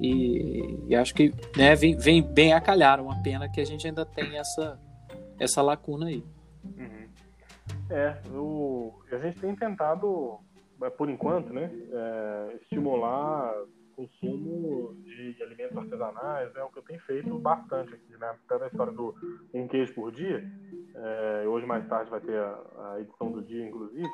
[0.00, 3.86] e, e, acho que né, vem, vem bem a calhar, uma pena que a gente
[3.86, 4.78] ainda tem essa,
[5.38, 6.24] essa lacuna aí.
[6.64, 7.08] Uhum.
[7.90, 10.38] É, o, a gente tem tentado,
[10.96, 13.52] por enquanto, né, é, estimular
[13.98, 18.36] consumo de alimentos artesanais, é o que eu tenho feito bastante aqui, né?
[18.48, 19.12] Até a história do
[19.52, 20.44] um queijo por dia,
[20.94, 24.08] é, hoje mais tarde vai ter a, a edição do dia, inclusive,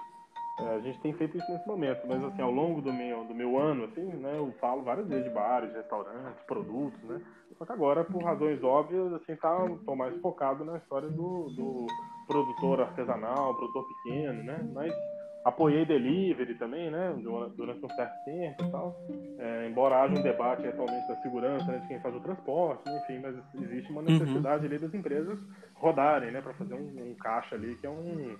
[0.61, 3.35] é, a gente tem feito isso nesse momento, mas assim, ao longo do meu, do
[3.35, 7.21] meu ano, assim, né, eu falo várias vezes de bares, restaurantes, produtos, né?
[7.59, 11.87] Só que agora, por razões óbvias, assim, tá, tô mais focado na história do, do
[12.27, 14.59] produtor artesanal, produtor pequeno, né?
[14.73, 14.93] Mas
[15.45, 17.15] apoiei delivery também, né,
[17.55, 18.97] durante um certo tempo e tal.
[19.39, 23.19] É, embora haja um debate atualmente da segurança, né, de quem faz o transporte, enfim,
[23.21, 24.07] mas existe uma uhum.
[24.07, 24.71] necessidade uhum.
[24.71, 25.39] ali das empresas
[25.75, 28.37] rodarem, né, para fazer um, um, caixa ali que é um,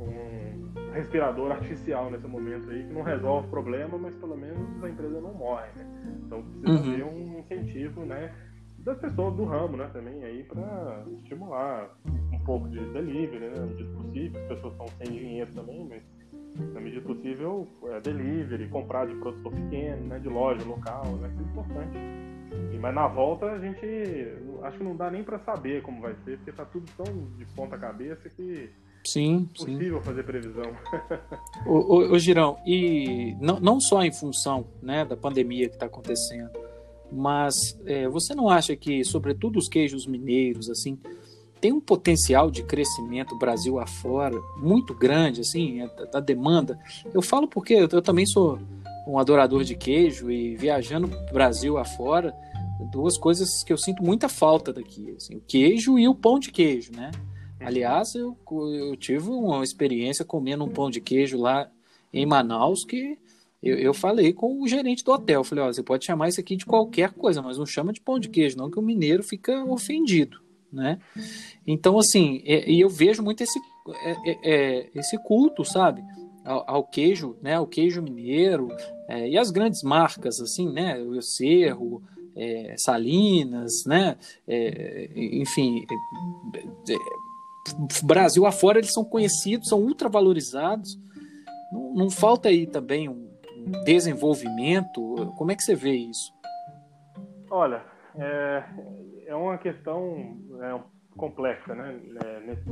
[0.00, 4.88] um respirador artificial nesse momento aí que não resolve o problema, mas pelo menos a
[4.88, 6.20] empresa não morre, né?
[6.24, 6.96] Então precisa uhum.
[6.96, 8.34] ter um incentivo, né,
[8.78, 11.90] das pessoas do ramo, né, também aí para estimular
[12.32, 14.40] um pouco de delivery, né, medida possível.
[14.40, 16.02] As pessoas estão sem dinheiro também, mas
[16.56, 21.40] na medida possível, é, delivery, comprar de produtor pequeno, né, de loja local, né, isso
[21.40, 21.98] é importante.
[22.74, 23.86] E, mas na volta a gente
[24.62, 27.44] acho que não dá nem para saber como vai ser, porque tá tudo tão de
[27.54, 28.70] ponta cabeça que
[29.06, 30.04] Sim, é possível sim.
[30.04, 30.76] fazer previsão.
[31.66, 35.86] ô, ô, ô, Girão, e não, não só em função né, da pandemia que está
[35.86, 36.50] acontecendo,
[37.10, 40.98] mas é, você não acha que, sobretudo os queijos mineiros, assim,
[41.60, 46.78] tem um potencial de crescimento Brasil afora muito grande, assim, é, da demanda.
[47.12, 48.58] Eu falo porque eu, eu também sou
[49.06, 52.34] um adorador de queijo e viajando Brasil afora,
[52.90, 56.50] duas coisas que eu sinto muita falta daqui, assim, o queijo e o pão de
[56.50, 57.10] queijo, né?
[57.60, 61.70] Aliás, eu, eu tive uma experiência comendo um pão de queijo lá
[62.10, 63.18] em Manaus que
[63.62, 66.56] eu, eu falei com o gerente do hotel, falei, ó, você pode chamar isso aqui
[66.56, 69.62] de qualquer coisa, mas não chama de pão de queijo, não que o mineiro fica
[69.64, 70.40] ofendido
[70.72, 70.98] né?
[71.66, 73.58] Então, assim, e eu vejo muito esse,
[74.02, 76.02] é, é, é, esse culto, sabe?
[76.44, 77.58] Ao, ao, queijo, né?
[77.58, 78.68] O queijo mineiro
[79.08, 80.98] é, e as grandes marcas, assim, né?
[80.98, 82.02] O Cerro,
[82.36, 84.16] é, Salinas, né?
[84.48, 85.84] É, enfim,
[88.02, 90.98] Brasil afora eles são conhecidos, são ultravalorizados.
[91.72, 93.28] Não, não falta aí também um
[93.84, 95.32] desenvolvimento?
[95.36, 96.32] Como é que você vê isso?
[97.50, 97.82] Olha,
[98.16, 98.64] é,
[99.30, 100.80] é uma questão é,
[101.16, 102.00] complexa, né?
[102.24, 102.62] É, nesse,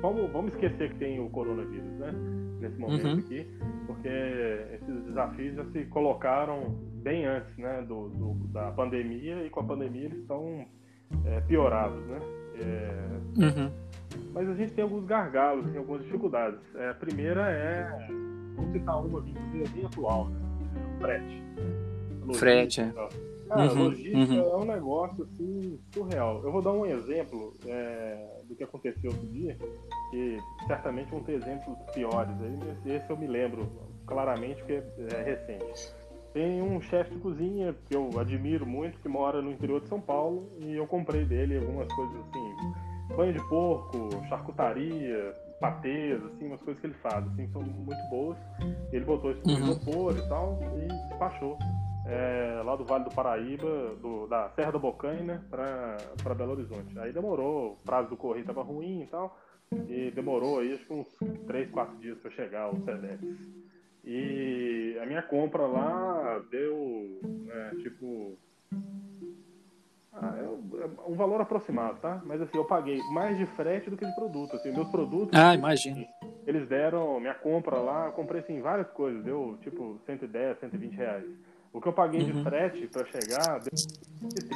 [0.00, 2.12] vamos, vamos esquecer que tem o coronavírus, né?
[2.60, 3.18] Nesse momento uhum.
[3.18, 3.46] aqui,
[3.86, 7.82] porque esses desafios já se colocaram bem antes, né?
[7.82, 10.64] Do, do da pandemia e com a pandemia eles estão
[11.26, 12.20] é, piorados, né?
[12.60, 13.70] É, uhum.
[14.32, 16.60] Mas a gente tem alguns gargalos, tem algumas dificuldades.
[16.76, 18.06] É, a primeira é,
[18.54, 20.38] vamos citar uma, inclusive, bem atual, né?
[20.96, 21.42] O frete.
[22.38, 23.33] Frete, é.
[23.54, 24.52] Cara, uhum, logística uhum.
[24.52, 26.42] é um negócio assim surreal.
[26.42, 29.56] Eu vou dar um exemplo é, do que aconteceu outro dia,
[30.10, 33.66] que certamente vão ter exemplos piores aí, mas esse eu me lembro
[34.06, 34.82] claramente porque
[35.14, 35.94] é recente.
[36.32, 40.00] Tem um chefe de cozinha que eu admiro muito, que mora no interior de São
[40.00, 46.60] Paulo, e eu comprei dele algumas coisas assim, banho de porco, charcutaria, patês, assim, umas
[46.60, 48.36] coisas que ele faz, assim, são muito boas.
[48.92, 49.58] Ele botou isso no uhum.
[49.60, 51.56] isopor e tal, e despachou
[52.06, 56.98] é, lá do Vale do Paraíba, do, da Serra da Bocaina, para Belo Horizonte.
[56.98, 59.38] Aí demorou, o prazo do correio estava ruim e tal,
[59.88, 61.08] e demorou aí acho que uns
[61.46, 63.20] 3, 4 dias para chegar o Sedex.
[64.04, 68.36] E a minha compra lá deu, né, tipo,
[70.12, 70.44] ah, é,
[70.84, 72.22] é um valor aproximado, tá?
[72.24, 74.54] Mas assim, eu paguei mais de frete do que de produto.
[74.56, 75.38] Assim, meus produtos.
[75.38, 76.06] Ah, imagino.
[76.46, 81.24] Eles deram minha compra lá, comprei assim várias coisas, deu tipo 110, 120 reais.
[81.74, 82.26] O que eu paguei uhum.
[82.26, 84.54] de frete para chegar deu 130.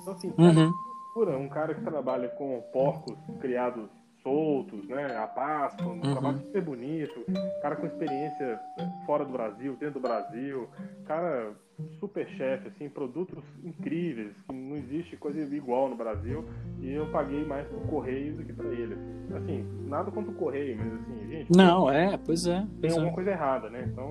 [0.00, 1.44] Então, assim, uhum.
[1.44, 3.90] um cara que trabalha com porcos criados
[4.22, 5.16] soltos, né?
[5.16, 6.00] A Páscoa, um uhum.
[6.00, 7.24] trabalho super bonito,
[7.60, 8.60] cara com experiência
[9.04, 10.68] fora do Brasil, dentro do Brasil,
[11.04, 11.52] cara
[11.98, 16.44] super chefe, assim, produtos incríveis, que não existe coisa igual no Brasil,
[16.80, 18.96] e eu paguei mais pro correio do que para ele.
[19.34, 19.64] Assim.
[19.86, 21.56] nada contra o correio, mas assim, gente.
[21.56, 22.66] Não, é, pois é.
[22.66, 22.94] Pois tem é.
[22.94, 23.88] alguma coisa errada, né?
[23.90, 24.08] Então,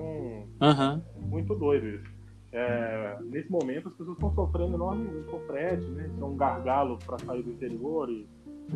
[0.60, 1.02] uhum.
[1.28, 2.20] muito doido isso.
[2.52, 6.10] É, nesse momento as pessoas estão sofrendo enormemente com frete, né?
[6.12, 8.26] Isso é um gargalo para sair do interior e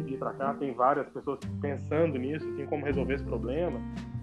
[0.02, 0.54] vir para cá.
[0.54, 3.80] Tem várias pessoas pensando nisso, assim, como resolver esse problema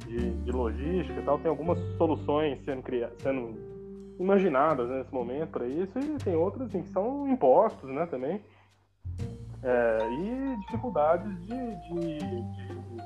[0.07, 1.39] de, de logística e tal.
[1.39, 3.57] Tem algumas soluções sendo, criadas, sendo
[4.21, 8.41] imaginadas né, nesse momento para isso e tem outras assim, que são impostos né, também.
[9.63, 13.01] É, e dificuldades de, de, de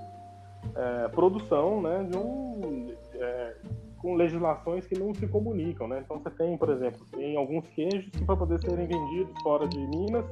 [0.76, 3.56] é, produção né, de um, é,
[3.98, 5.88] com legislações que não se comunicam.
[5.88, 6.02] Né?
[6.04, 9.80] Então você tem, por exemplo, tem alguns queijos que para poder serem vendidos fora de
[9.80, 10.26] Minas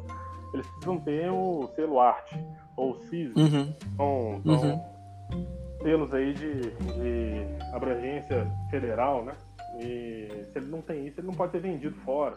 [0.53, 2.37] eles precisam ter o selo arte
[2.77, 3.33] ou CIS.
[3.35, 3.73] Uhum.
[3.97, 5.47] São, são uhum.
[5.81, 9.33] selos aí de, de abrangência federal, né?
[9.79, 12.35] E se ele não tem isso, ele não pode ser vendido fora.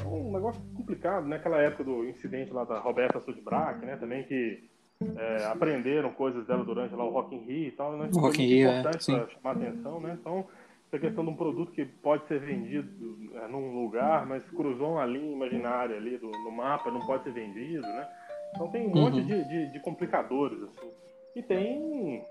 [0.00, 1.36] É um negócio complicado, né?
[1.36, 3.96] Aquela época do incidente lá da Roberta Sudbrack, né?
[3.96, 4.70] Também que
[5.16, 8.08] é, aprenderam coisas dela durante lá o Rock in Rio e tal, né?
[8.14, 10.16] Rock in Rio, é, para chamar atenção, né?
[10.20, 10.46] Então,
[10.88, 12.88] essa questão de um produto que pode ser vendido
[13.34, 17.32] é, num lugar, mas cruzou uma linha imaginária ali do, no mapa, não pode ser
[17.32, 18.08] vendido, né?
[18.54, 19.26] Então tem um monte uhum.
[19.26, 20.90] de, de, de, complicadores, assim.
[21.34, 22.22] E tem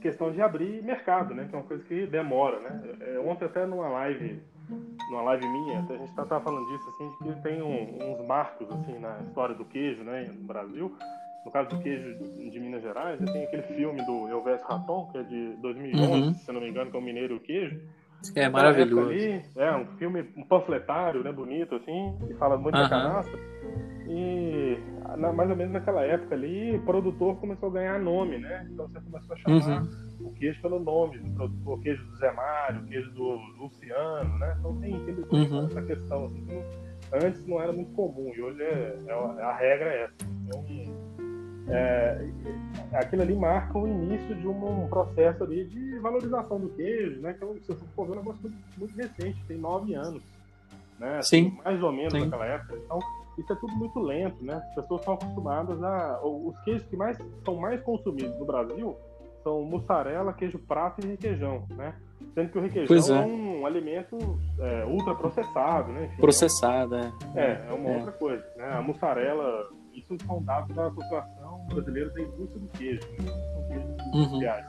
[0.00, 1.46] questão de abrir mercado, né?
[1.48, 2.82] Que é uma coisa que demora, né?
[3.00, 4.40] É, ontem até numa live,
[5.10, 8.70] numa live minha, a gente estava falando disso, assim, de que tem um, uns marcos,
[8.70, 10.30] assim, na história do queijo, né?
[10.32, 10.96] No Brasil.
[11.44, 12.18] No caso do queijo
[12.50, 16.34] de Minas Gerais, tem aquele filme do Elvésio Raton, que é de 2011, uhum.
[16.34, 17.80] se não me engano, que é o Mineiro e o Queijo.
[18.34, 19.08] É maravilhoso.
[19.08, 22.82] Ali, é um filme, um panfletário, né, bonito, assim, que fala muito uhum.
[22.82, 23.38] da canastra.
[24.06, 24.76] E
[25.16, 28.66] na, mais ou menos naquela época ali, o produtor começou a ganhar nome, né?
[28.70, 30.26] Então você começou a chamar uhum.
[30.26, 34.38] o queijo pelo nome do produtor, o queijo do Zé Mário, o queijo do Luciano,
[34.38, 34.56] né?
[34.58, 35.66] Então tem, tem uhum.
[35.66, 36.62] essa questão, assim, que
[37.24, 40.14] antes não era muito comum, e hoje é, é a regra é essa.
[40.46, 40.64] Então,
[41.68, 42.28] é,
[42.92, 47.32] aquilo ali marca o início de um, processo ali de valorização do queijo, né?
[47.34, 50.22] Que se você for ver, é um negócio muito, muito recente, tem nove anos,
[50.98, 51.18] né?
[51.18, 51.58] Assim, Sim.
[51.64, 52.24] mais ou menos Sim.
[52.24, 52.76] naquela época.
[52.84, 52.98] Então,
[53.40, 54.54] isso é tudo muito lento, né?
[54.54, 56.20] As pessoas estão acostumadas a.
[56.22, 58.96] Os queijos que mais são mais consumidos no Brasil
[59.42, 61.94] são mussarela, queijo prato e requeijão, né?
[62.34, 63.22] Sendo que o requeijão é.
[63.22, 63.26] é.
[63.26, 64.18] um alimento
[64.58, 66.04] é, ultraprocessado, né?
[66.04, 67.12] Enfim, Processado, é.
[67.34, 67.96] É, é uma é.
[67.96, 68.44] outra coisa.
[68.56, 68.70] Né?
[68.72, 73.26] A mussarela, isso são dados da Associação Brasileira da Indústria do Queijo, né?
[73.26, 74.22] São queijos uhum.
[74.22, 74.66] industriais.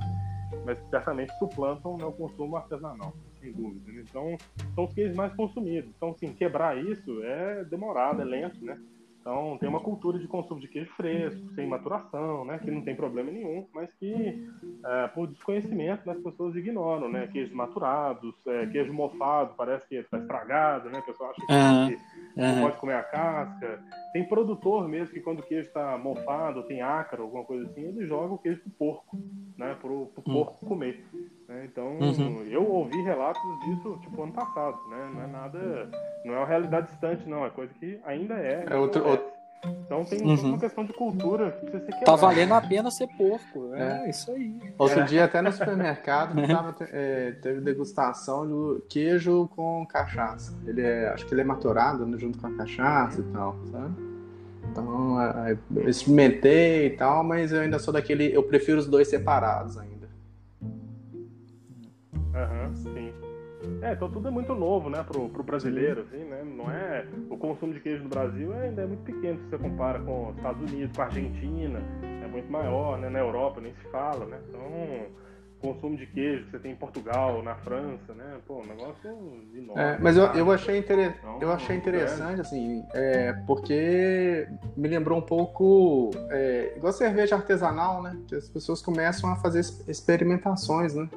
[0.66, 3.92] Mas certamente suplantam né, o consumo artesanal, sem dúvida.
[3.92, 4.04] Né?
[4.08, 4.38] Então,
[4.76, 5.92] são os queijos mais consumidos.
[5.96, 8.80] Então, assim, quebrar isso é demorado, é lento, né?
[9.22, 12.96] Então, tem uma cultura de consumo de queijo fresco, sem maturação, né, que não tem
[12.96, 14.50] problema nenhum, mas que,
[14.84, 19.96] é, por desconhecimento, né, as pessoas ignoram, né, queijos maturados, é, queijo mofado, parece que
[19.96, 22.56] está estragado, né, a pessoa acha que, uhum.
[22.56, 23.84] não pode comer a casca.
[24.12, 28.08] Tem produtor mesmo que quando o queijo está mofado, tem ácaro, alguma coisa assim, ele
[28.08, 29.20] joga o queijo pro porco,
[29.56, 30.34] né, pro, pro hum.
[30.34, 31.06] porco comer.
[31.52, 31.66] Né?
[31.66, 32.44] Então, uhum.
[32.50, 35.90] eu ouvi relatos disso, tipo, ano passado, né, não é nada,
[36.24, 38.66] não é uma realidade distante, não, é coisa que ainda é.
[38.70, 40.54] É outro, outro então tem uhum.
[40.54, 42.06] uma questão de cultura que precisa ser quebrada.
[42.06, 43.76] Tá valendo a pena ser porco.
[43.76, 44.10] É, é.
[44.10, 44.60] isso aí.
[44.76, 45.04] Outro é.
[45.04, 50.58] dia, até no supermercado, tava, é, teve degustação do queijo com cachaça.
[50.66, 53.94] Ele é, acho que ele é maturado né, junto com a cachaça e tal, sabe?
[54.72, 58.36] Então, é, é, eu experimentei e tal, mas eu ainda sou daquele.
[58.36, 59.91] Eu prefiro os dois separados ainda.
[62.34, 63.14] Aham, uhum, sim.
[63.82, 66.44] É, então tudo é muito novo, né, pro, pro brasileiro, assim, né?
[66.44, 67.06] Não é...
[67.30, 70.38] O consumo de queijo no Brasil ainda é muito pequeno se você compara com os
[70.38, 71.80] Estados Unidos, com a Argentina,
[72.24, 73.10] é muito maior, né?
[73.10, 74.40] Na Europa nem se fala, né?
[74.50, 74.62] Então,
[75.62, 78.40] consumo de queijo que você tem em Portugal, na França, né?
[78.48, 79.10] Pô, um negócio
[79.56, 79.82] enorme.
[79.82, 81.16] É, mas eu, eu, achei inter...
[81.20, 82.42] então, eu achei interessante, é.
[82.42, 88.18] assim, é, porque me lembrou um pouco é, igual cerveja artesanal, né?
[88.28, 91.08] Que as pessoas começam a fazer experimentações, né?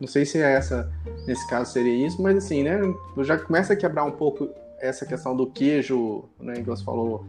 [0.00, 0.92] Não sei se é essa,
[1.26, 2.80] nesse caso seria isso, mas assim, né?
[3.22, 6.54] Já começa a quebrar um pouco essa questão do queijo, né?
[6.58, 7.24] Igual você falou,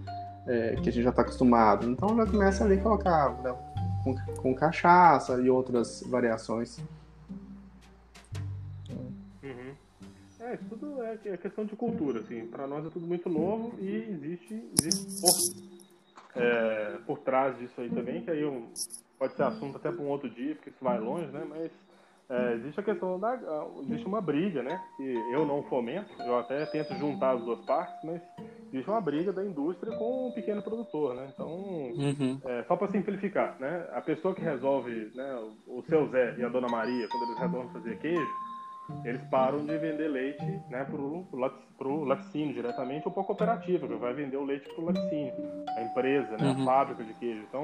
[0.47, 1.89] é, que a gente já está acostumado.
[1.89, 3.55] Então já começa ali a colocar né,
[4.03, 6.79] com, com, cachaça e outras variações.
[10.39, 12.45] É, isso tudo é, é questão de cultura, assim.
[12.45, 17.89] Para nós é tudo muito novo e existe, existe por, é, por trás disso aí
[17.89, 18.67] também, que aí eu,
[19.17, 21.43] pode ser assunto até para um outro dia, porque isso vai longe, né?
[21.49, 21.71] Mas
[22.29, 23.37] é, existe a questão da.
[23.83, 24.81] Existe uma briga, né?
[24.97, 28.21] Que eu não fomento, eu até tento juntar as duas partes, mas
[28.71, 31.29] existe uma briga da indústria com o pequeno produtor, né?
[31.33, 32.39] Então, uhum.
[32.45, 33.87] é, só para simplificar, né?
[33.93, 37.73] A pessoa que resolve, né, o seu Zé e a Dona Maria, quando eles resolvem
[37.73, 38.33] fazer queijo,
[39.03, 44.13] eles param de vender leite né, para o laticínio diretamente ou para cooperativa, que vai
[44.13, 45.33] vender o leite para o laticínio,
[45.75, 46.61] a empresa, né, uhum.
[46.61, 47.41] a fábrica de queijo.
[47.47, 47.63] Então,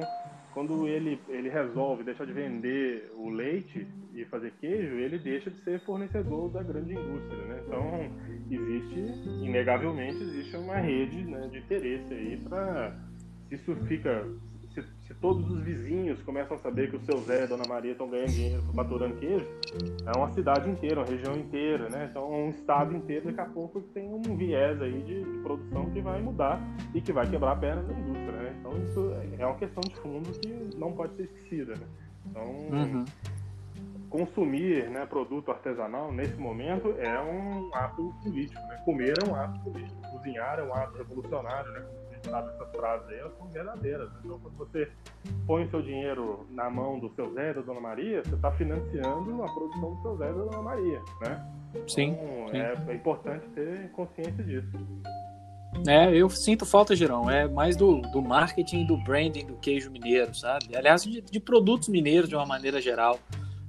[0.53, 5.63] quando ele, ele resolve deixar de vender o leite e fazer queijo, ele deixa de
[5.63, 7.43] ser fornecedor da grande indústria.
[7.45, 7.63] Né?
[7.65, 8.11] Então,
[8.49, 8.99] existe,
[9.45, 12.99] inegavelmente, existe uma rede né, de interesse aí para.
[13.49, 14.25] Isso fica
[14.73, 17.63] se, se, todos os vizinhos começam a saber que o seu Zé e a Dona
[17.67, 19.45] Maria estão ganhando dinheiro faturando queijo,
[20.05, 22.07] é uma cidade inteira, uma região inteira, né?
[22.09, 26.01] Então, um estado inteiro, daqui a pouco, tem um viés aí de, de produção que
[26.01, 26.61] vai mudar
[26.93, 28.55] e que vai quebrar a perna da indústria, né?
[28.59, 31.87] Então, isso é uma questão de fundo que não pode ser esquecida, né?
[32.25, 33.05] Então, uhum.
[34.09, 38.81] consumir né, produto artesanal, nesse momento, é um ato político, né?
[38.85, 41.85] Comer é um ato político, cozinhar é um ato revolucionário, né?
[42.29, 44.09] Sabe essas frases aí, elas são verdadeiras.
[44.23, 44.89] Então, quando você
[45.45, 49.43] põe o seu dinheiro na mão do seu Zé da Dona Maria, você está financiando
[49.43, 51.51] a produção do seu Zé da Dona Maria, né?
[51.87, 52.11] Sim.
[52.11, 52.57] Então, sim.
[52.57, 54.67] É, é, importante ter consciência disso.
[55.87, 57.29] É, eu sinto falta, Girão.
[57.29, 60.75] É mais do, do marketing do branding do queijo mineiro, sabe?
[60.75, 63.19] Aliás, de, de produtos mineiros de uma maneira geral.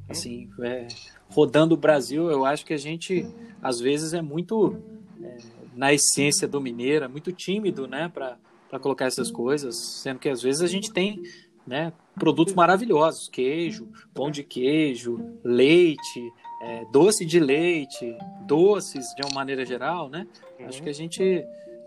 [0.08, 0.88] Assim, é,
[1.30, 3.26] rodando o Brasil, eu acho que a gente,
[3.62, 4.76] às vezes, é muito
[5.22, 5.36] é,
[5.74, 8.36] na essência do mineiro, é muito tímido, né, para
[8.80, 11.22] colocar essas coisas, sendo que às vezes a gente tem,
[11.66, 18.16] né, produtos maravilhosos, queijo, pão de queijo, leite, é, doce de leite,
[18.46, 20.26] doces de uma maneira geral, né?
[20.58, 20.66] Uhum.
[20.66, 21.22] Acho que a gente,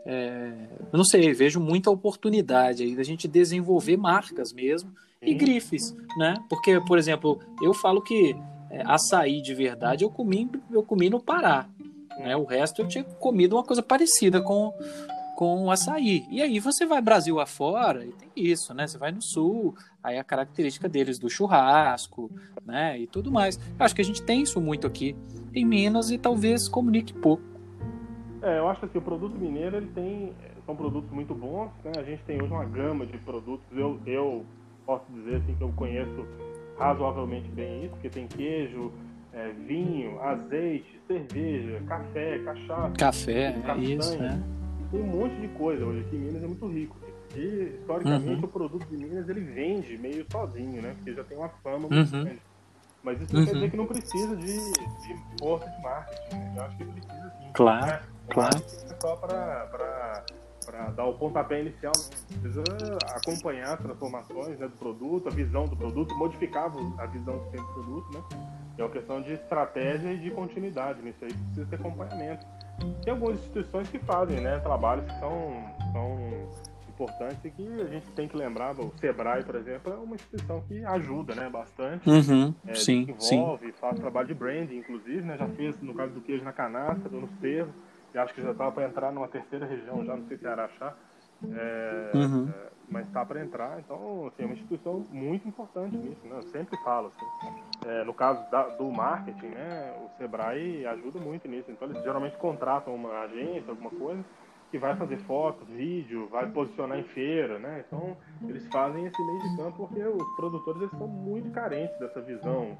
[0.05, 0.51] é,
[0.91, 5.37] eu não sei, vejo muita oportunidade aí da gente desenvolver marcas mesmo e uhum.
[5.37, 6.35] grifes, né?
[6.49, 8.35] Porque, por exemplo, eu falo que
[8.69, 11.69] é, açaí de verdade eu comi, eu comi no Pará,
[12.19, 12.35] né?
[12.35, 14.73] O resto eu tinha comido uma coisa parecida com,
[15.35, 16.25] com açaí.
[16.29, 18.87] E aí você vai Brasil afora e tem isso, né?
[18.87, 22.31] Você vai no sul, aí a característica deles do churrasco,
[22.65, 22.99] né?
[22.99, 23.57] E tudo mais.
[23.57, 25.15] Eu acho que a gente tem isso muito aqui
[25.53, 27.43] em Minas e talvez comunique pouco.
[28.41, 30.33] É, eu acho que assim, o produto mineiro ele tem
[30.65, 31.91] são produtos muito bons, né?
[31.97, 33.65] A gente tem hoje uma gama de produtos.
[33.71, 34.45] Eu, eu
[34.85, 36.25] posso dizer assim que eu conheço
[36.77, 38.91] razoavelmente bem isso, porque tem queijo,
[39.35, 42.93] é, vinho, azeite, cerveja, café, cachaça.
[42.97, 44.41] Café, é isso, né?
[44.89, 46.95] Tem um monte de coisa hoje aqui em Minas é muito rico.
[47.35, 48.45] E historicamente uhum.
[48.45, 50.93] o produto de Minas ele vende meio sozinho, né?
[50.95, 52.23] Porque já tem uma fama muito uhum.
[52.23, 52.41] grande.
[53.03, 53.45] Mas isso não uhum.
[53.45, 56.35] quer dizer que não precisa de, de força de marketing.
[56.35, 56.53] Né?
[56.55, 57.49] Eu acho que precisa sim.
[57.53, 58.01] Claro, né?
[58.29, 58.57] claro.
[58.57, 60.25] É só para
[60.65, 62.37] para dar o pontapé inicial, né?
[62.41, 62.63] precisa
[63.13, 66.65] acompanhar as transformações né, do produto, a visão do produto, modificar
[66.97, 68.64] a visão que tem do produto, né?
[68.77, 72.45] É uma questão de estratégia e de continuidade nisso aí, precisa ter acompanhamento.
[73.03, 76.49] Tem algumas instituições que fazem, né, trabalhos que são, são
[76.89, 80.61] importantes e que a gente tem que lembrar, o Sebrae, por exemplo, é uma instituição
[80.67, 82.09] que ajuda, né, bastante.
[82.09, 83.73] Uhum, é, sim, desenvolve, sim.
[83.79, 87.29] faz trabalho de branding, inclusive, né, já fez no caso do queijo na canastra, do
[87.39, 87.73] Cerro,
[88.13, 90.49] e acho que já estava para entrar numa terceira região, já não sei se é
[90.49, 90.93] Araxá,
[91.43, 92.49] é, uhum.
[92.49, 96.37] é, mas está para entrar, então assim, é uma instituição muito importante nisso, né?
[96.37, 97.25] Eu sempre falo assim.
[97.87, 101.71] É, no caso da, do marketing, né, o Sebrae ajuda muito nisso.
[101.71, 104.23] Então eles geralmente contratam uma agência, alguma coisa,
[104.71, 107.83] que vai fazer fotos, vídeo, vai posicionar em feira, né?
[107.87, 108.17] Então
[108.47, 112.77] eles fazem esse meio de campo porque os produtores eles são muito carentes dessa visão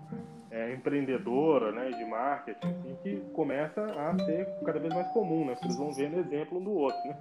[0.51, 5.56] é, empreendedora, né, de marketing, assim, que começa a ser cada vez mais comum, né?
[5.64, 7.18] Eles vão vendo exemplo um do outro, né?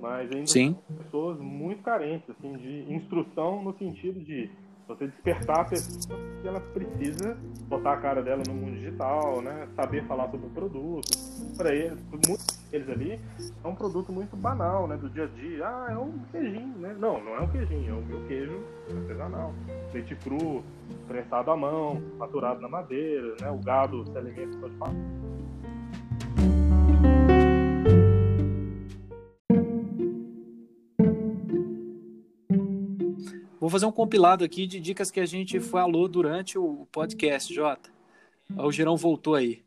[0.00, 0.76] Mas ainda Sim.
[0.86, 4.50] são pessoas muito carentes, assim, de instrução no sentido de
[4.86, 7.36] você despertar a pessoa que ela precisa
[7.68, 9.68] botar a cara dela no mundo digital, né?
[9.76, 11.08] Saber falar sobre o produto.
[11.56, 13.20] Para eles, muitos deles ali
[13.64, 14.96] é um produto muito banal, né?
[14.96, 15.66] Do dia a dia.
[15.66, 16.94] Ah, é um queijinho, né?
[16.98, 18.60] Não, não é um queijinho, é o meu queijo
[18.90, 19.54] artesanal.
[19.92, 20.62] Leite cru,
[21.06, 23.50] prensado à mão, maturado na madeira, né?
[23.50, 25.21] O gado se alimenta só de fato.
[33.62, 37.90] Vou fazer um compilado aqui de dicas que a gente falou durante o podcast, Jota.
[38.56, 39.62] O Girão voltou aí.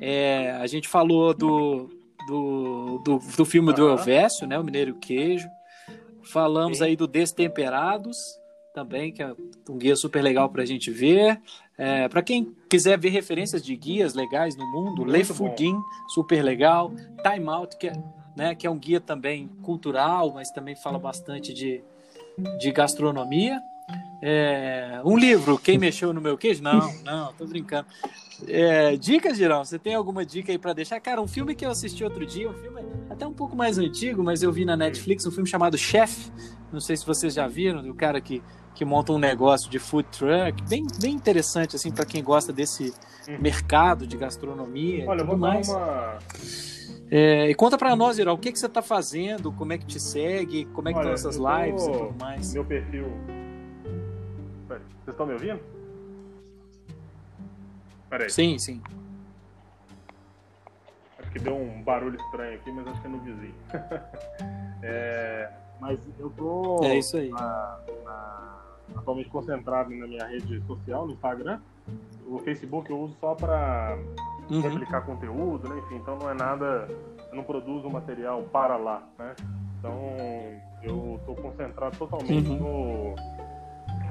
[0.00, 1.90] É, a gente falou do,
[2.28, 4.56] do, do, do filme do Elvésio, né?
[4.56, 5.48] O Mineiro Queijo.
[6.22, 8.16] Falamos aí do Destemperados,
[8.72, 9.34] também, que é
[9.68, 11.42] um guia super legal para a gente ver.
[11.76, 15.76] É, para quem quiser ver referências de guias legais no mundo, Le Fugin,
[16.06, 16.92] super legal.
[17.20, 17.92] Time Out, que é,
[18.36, 21.82] né, que é um guia também cultural, mas também fala bastante de,
[22.58, 23.62] de gastronomia.
[24.22, 26.62] É, um livro, Quem Mexeu no Meu Queijo?
[26.62, 27.86] Não, não, tô brincando.
[28.46, 31.00] É, dicas, Girão, você tem alguma dica aí para deixar?
[31.00, 34.22] Cara, um filme que eu assisti outro dia, um filme até um pouco mais antigo,
[34.22, 36.30] mas eu vi na Netflix, um filme chamado Chef.
[36.72, 38.42] Não sei se vocês já viram, do cara que,
[38.74, 40.62] que monta um negócio de food truck.
[40.68, 42.94] Bem, bem interessante, assim, para quem gosta desse
[43.28, 43.40] uhum.
[43.40, 45.04] mercado de gastronomia.
[45.08, 45.68] Olha, eu vou mais.
[45.68, 46.18] dar uma.
[47.10, 49.84] É, e conta para nós, Girão, o que, que você está fazendo, como é que
[49.84, 52.54] te segue, como é que Olha, estão essas lives e tudo mais.
[52.54, 53.06] Meu perfil
[55.10, 55.60] vocês estão me ouvindo?
[58.08, 58.30] Peraí.
[58.30, 58.82] Sim, sim.
[61.18, 63.54] Acho que deu um barulho estranho aqui, mas acho que é no vizinho.
[64.82, 65.50] é,
[65.80, 66.84] mas eu tô.
[66.84, 67.30] É isso aí.
[67.30, 68.62] Na, na,
[68.96, 71.60] atualmente concentrado na minha rede social, no Instagram.
[72.26, 73.98] O Facebook eu uso só para
[74.50, 74.60] uhum.
[74.60, 75.78] replicar conteúdo, né?
[75.84, 76.88] Enfim, então não é nada.
[77.30, 79.34] Eu não produzo material para lá, né?
[79.78, 80.14] Então
[80.82, 82.58] eu estou concentrado totalmente uhum.
[82.58, 83.14] no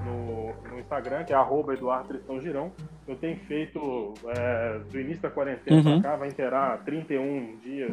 [0.06, 2.72] no, no Instagram, que é arroba Eduardo Tristão Girão.
[3.08, 6.02] Eu tenho feito, é, do início da quarentena uhum.
[6.02, 7.92] pra cá, vai inteirar 31 dias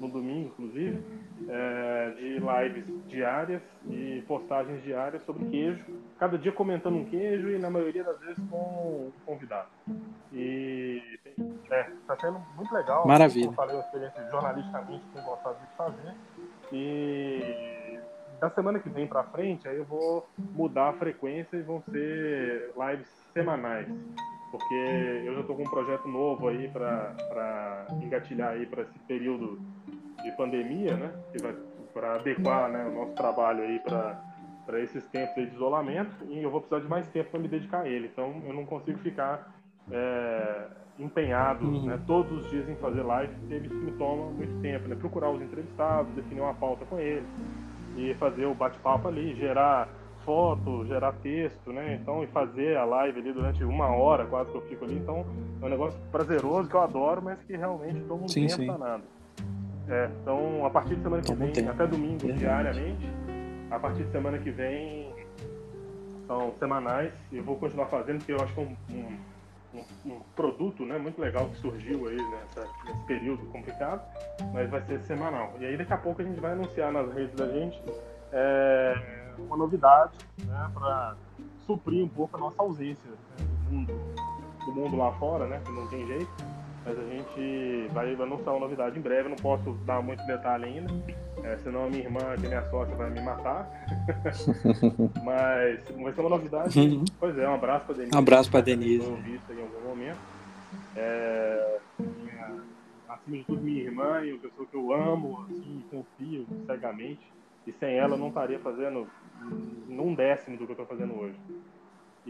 [0.00, 1.00] no domingo, inclusive,
[1.48, 5.84] é, de lives diárias e postagens diárias sobre queijo,
[6.18, 9.68] cada dia comentando um queijo e na maioria das vezes com um convidado.
[10.32, 11.17] E
[11.70, 13.06] é, tá sendo muito legal.
[13.06, 13.46] Maravilha.
[13.46, 16.14] Eu falei uma experiência jornalisticamente que tenho gostado de fazer.
[16.72, 17.98] E
[18.40, 22.72] da semana que vem para frente, aí eu vou mudar a frequência e vão ser
[22.76, 23.88] lives semanais.
[24.50, 24.74] Porque
[25.26, 29.60] eu já estou com um projeto novo aí para engatilhar aí para esse período
[30.22, 31.12] de pandemia, né?
[31.32, 31.54] Que vai
[31.92, 34.22] para adequar né, o nosso trabalho aí para
[34.68, 37.80] para esses tempos de isolamento e eu vou precisar de mais tempo para me dedicar
[37.80, 38.06] a ele.
[38.06, 39.50] Então eu não consigo ficar
[39.90, 40.66] é,
[40.98, 41.86] empenhado uhum.
[41.86, 44.96] né, todos os dias em fazer live, porque isso me toma muito tempo, né?
[44.96, 47.28] Procurar os entrevistados, definir uma pauta com eles,
[47.96, 49.88] e fazer o bate-papo ali, gerar
[50.24, 51.98] foto, gerar texto, né?
[52.00, 54.96] Então, e fazer a live ali durante uma hora quase que eu fico ali.
[54.96, 55.24] Então,
[55.62, 58.66] é um negócio prazeroso que eu adoro, mas que realmente toma um sim, tempo sim.
[58.66, 59.04] danado.
[59.88, 63.08] É, então, a partir de semana que vem, até domingo, diariamente,
[63.70, 65.10] a partir de semana que vem,
[66.26, 69.18] são semanais, e eu vou continuar fazendo, porque eu acho que é um, um
[69.74, 74.02] um, produto né, muito legal que surgiu aí nessa, nesse período complicado,
[74.52, 75.54] mas vai ser semanal.
[75.58, 77.80] E aí daqui a pouco a gente vai anunciar nas redes da gente
[78.32, 78.94] é,
[79.38, 81.16] uma novidade né, para
[81.66, 83.92] suprir um pouco a nossa ausência né, do, mundo,
[84.64, 86.57] do mundo lá fora, né, que não tem jeito.
[86.88, 90.90] Mas a gente vai anunciar uma novidade em breve, não posso dar muito detalhe ainda,
[91.44, 93.68] é, senão a minha irmã, que é minha sócia, vai me matar.
[95.22, 96.80] Mas vai ser uma novidade.
[96.80, 97.04] Uhum.
[97.20, 98.16] Pois é, um abraço para Denise.
[98.16, 99.10] Um abraço para Denise.
[99.22, 100.18] Visto em algum momento.
[100.96, 102.56] É, minha,
[103.06, 107.20] acima de tudo, minha irmã e uma pessoa que eu amo, assim, confio cegamente.
[107.66, 109.06] E sem ela eu não estaria fazendo
[109.90, 111.36] um décimo do que eu estou fazendo hoje.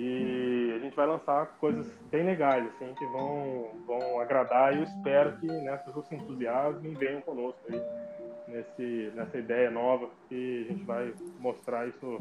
[0.01, 4.85] E a gente vai lançar coisas bem legais, assim, que vão, vão agradar e eu
[4.85, 7.83] espero que né, as pessoas se entusiasmem e venham conosco aí
[8.47, 12.21] nesse, nessa ideia nova que a gente vai mostrar isso,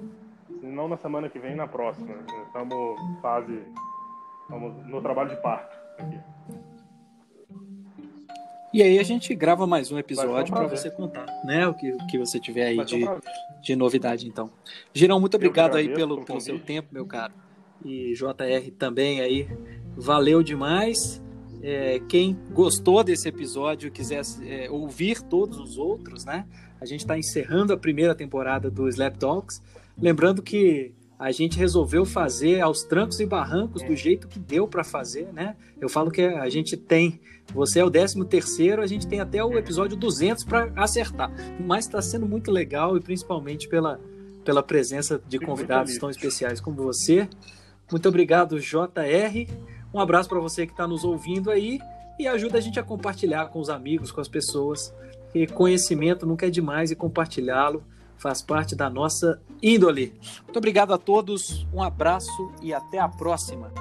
[0.63, 2.15] não na semana que vem, na próxima.
[2.47, 3.61] Estamos fase,
[4.41, 6.19] estamos no trabalho de parto aqui.
[8.73, 11.67] E aí a gente grava mais um episódio para você contar, né?
[11.67, 13.05] O que, o que você tiver aí de,
[13.61, 14.49] de novidade, então.
[14.91, 17.45] Girão, muito obrigado aí pelo, pelo seu tempo, meu caro
[17.83, 19.47] e JR também aí.
[19.95, 21.21] Valeu demais.
[21.61, 26.45] É, quem gostou desse episódio, quiser é, ouvir todos os outros, né?
[26.79, 29.61] A gente está encerrando a primeira temporada do Slap Talks.
[29.99, 34.83] Lembrando que a gente resolveu fazer aos trancos e barrancos do jeito que deu para
[34.83, 35.55] fazer, né?
[35.81, 37.19] Eu falo que a gente tem,
[37.53, 41.31] você é o 13 terceiro, a gente tem até o episódio 200 para acertar.
[41.59, 43.99] Mas está sendo muito legal e principalmente pela,
[44.45, 47.27] pela presença de convidados tão especiais como você.
[47.91, 49.47] Muito obrigado, JR.
[49.93, 51.79] Um abraço para você que está nos ouvindo aí
[52.19, 54.93] e ajuda a gente a compartilhar com os amigos, com as pessoas.
[55.33, 57.83] E conhecimento nunca é demais e compartilhá-lo
[58.17, 60.13] faz parte da nossa índole.
[60.43, 63.71] Muito obrigado a todos, um abraço e até a próxima.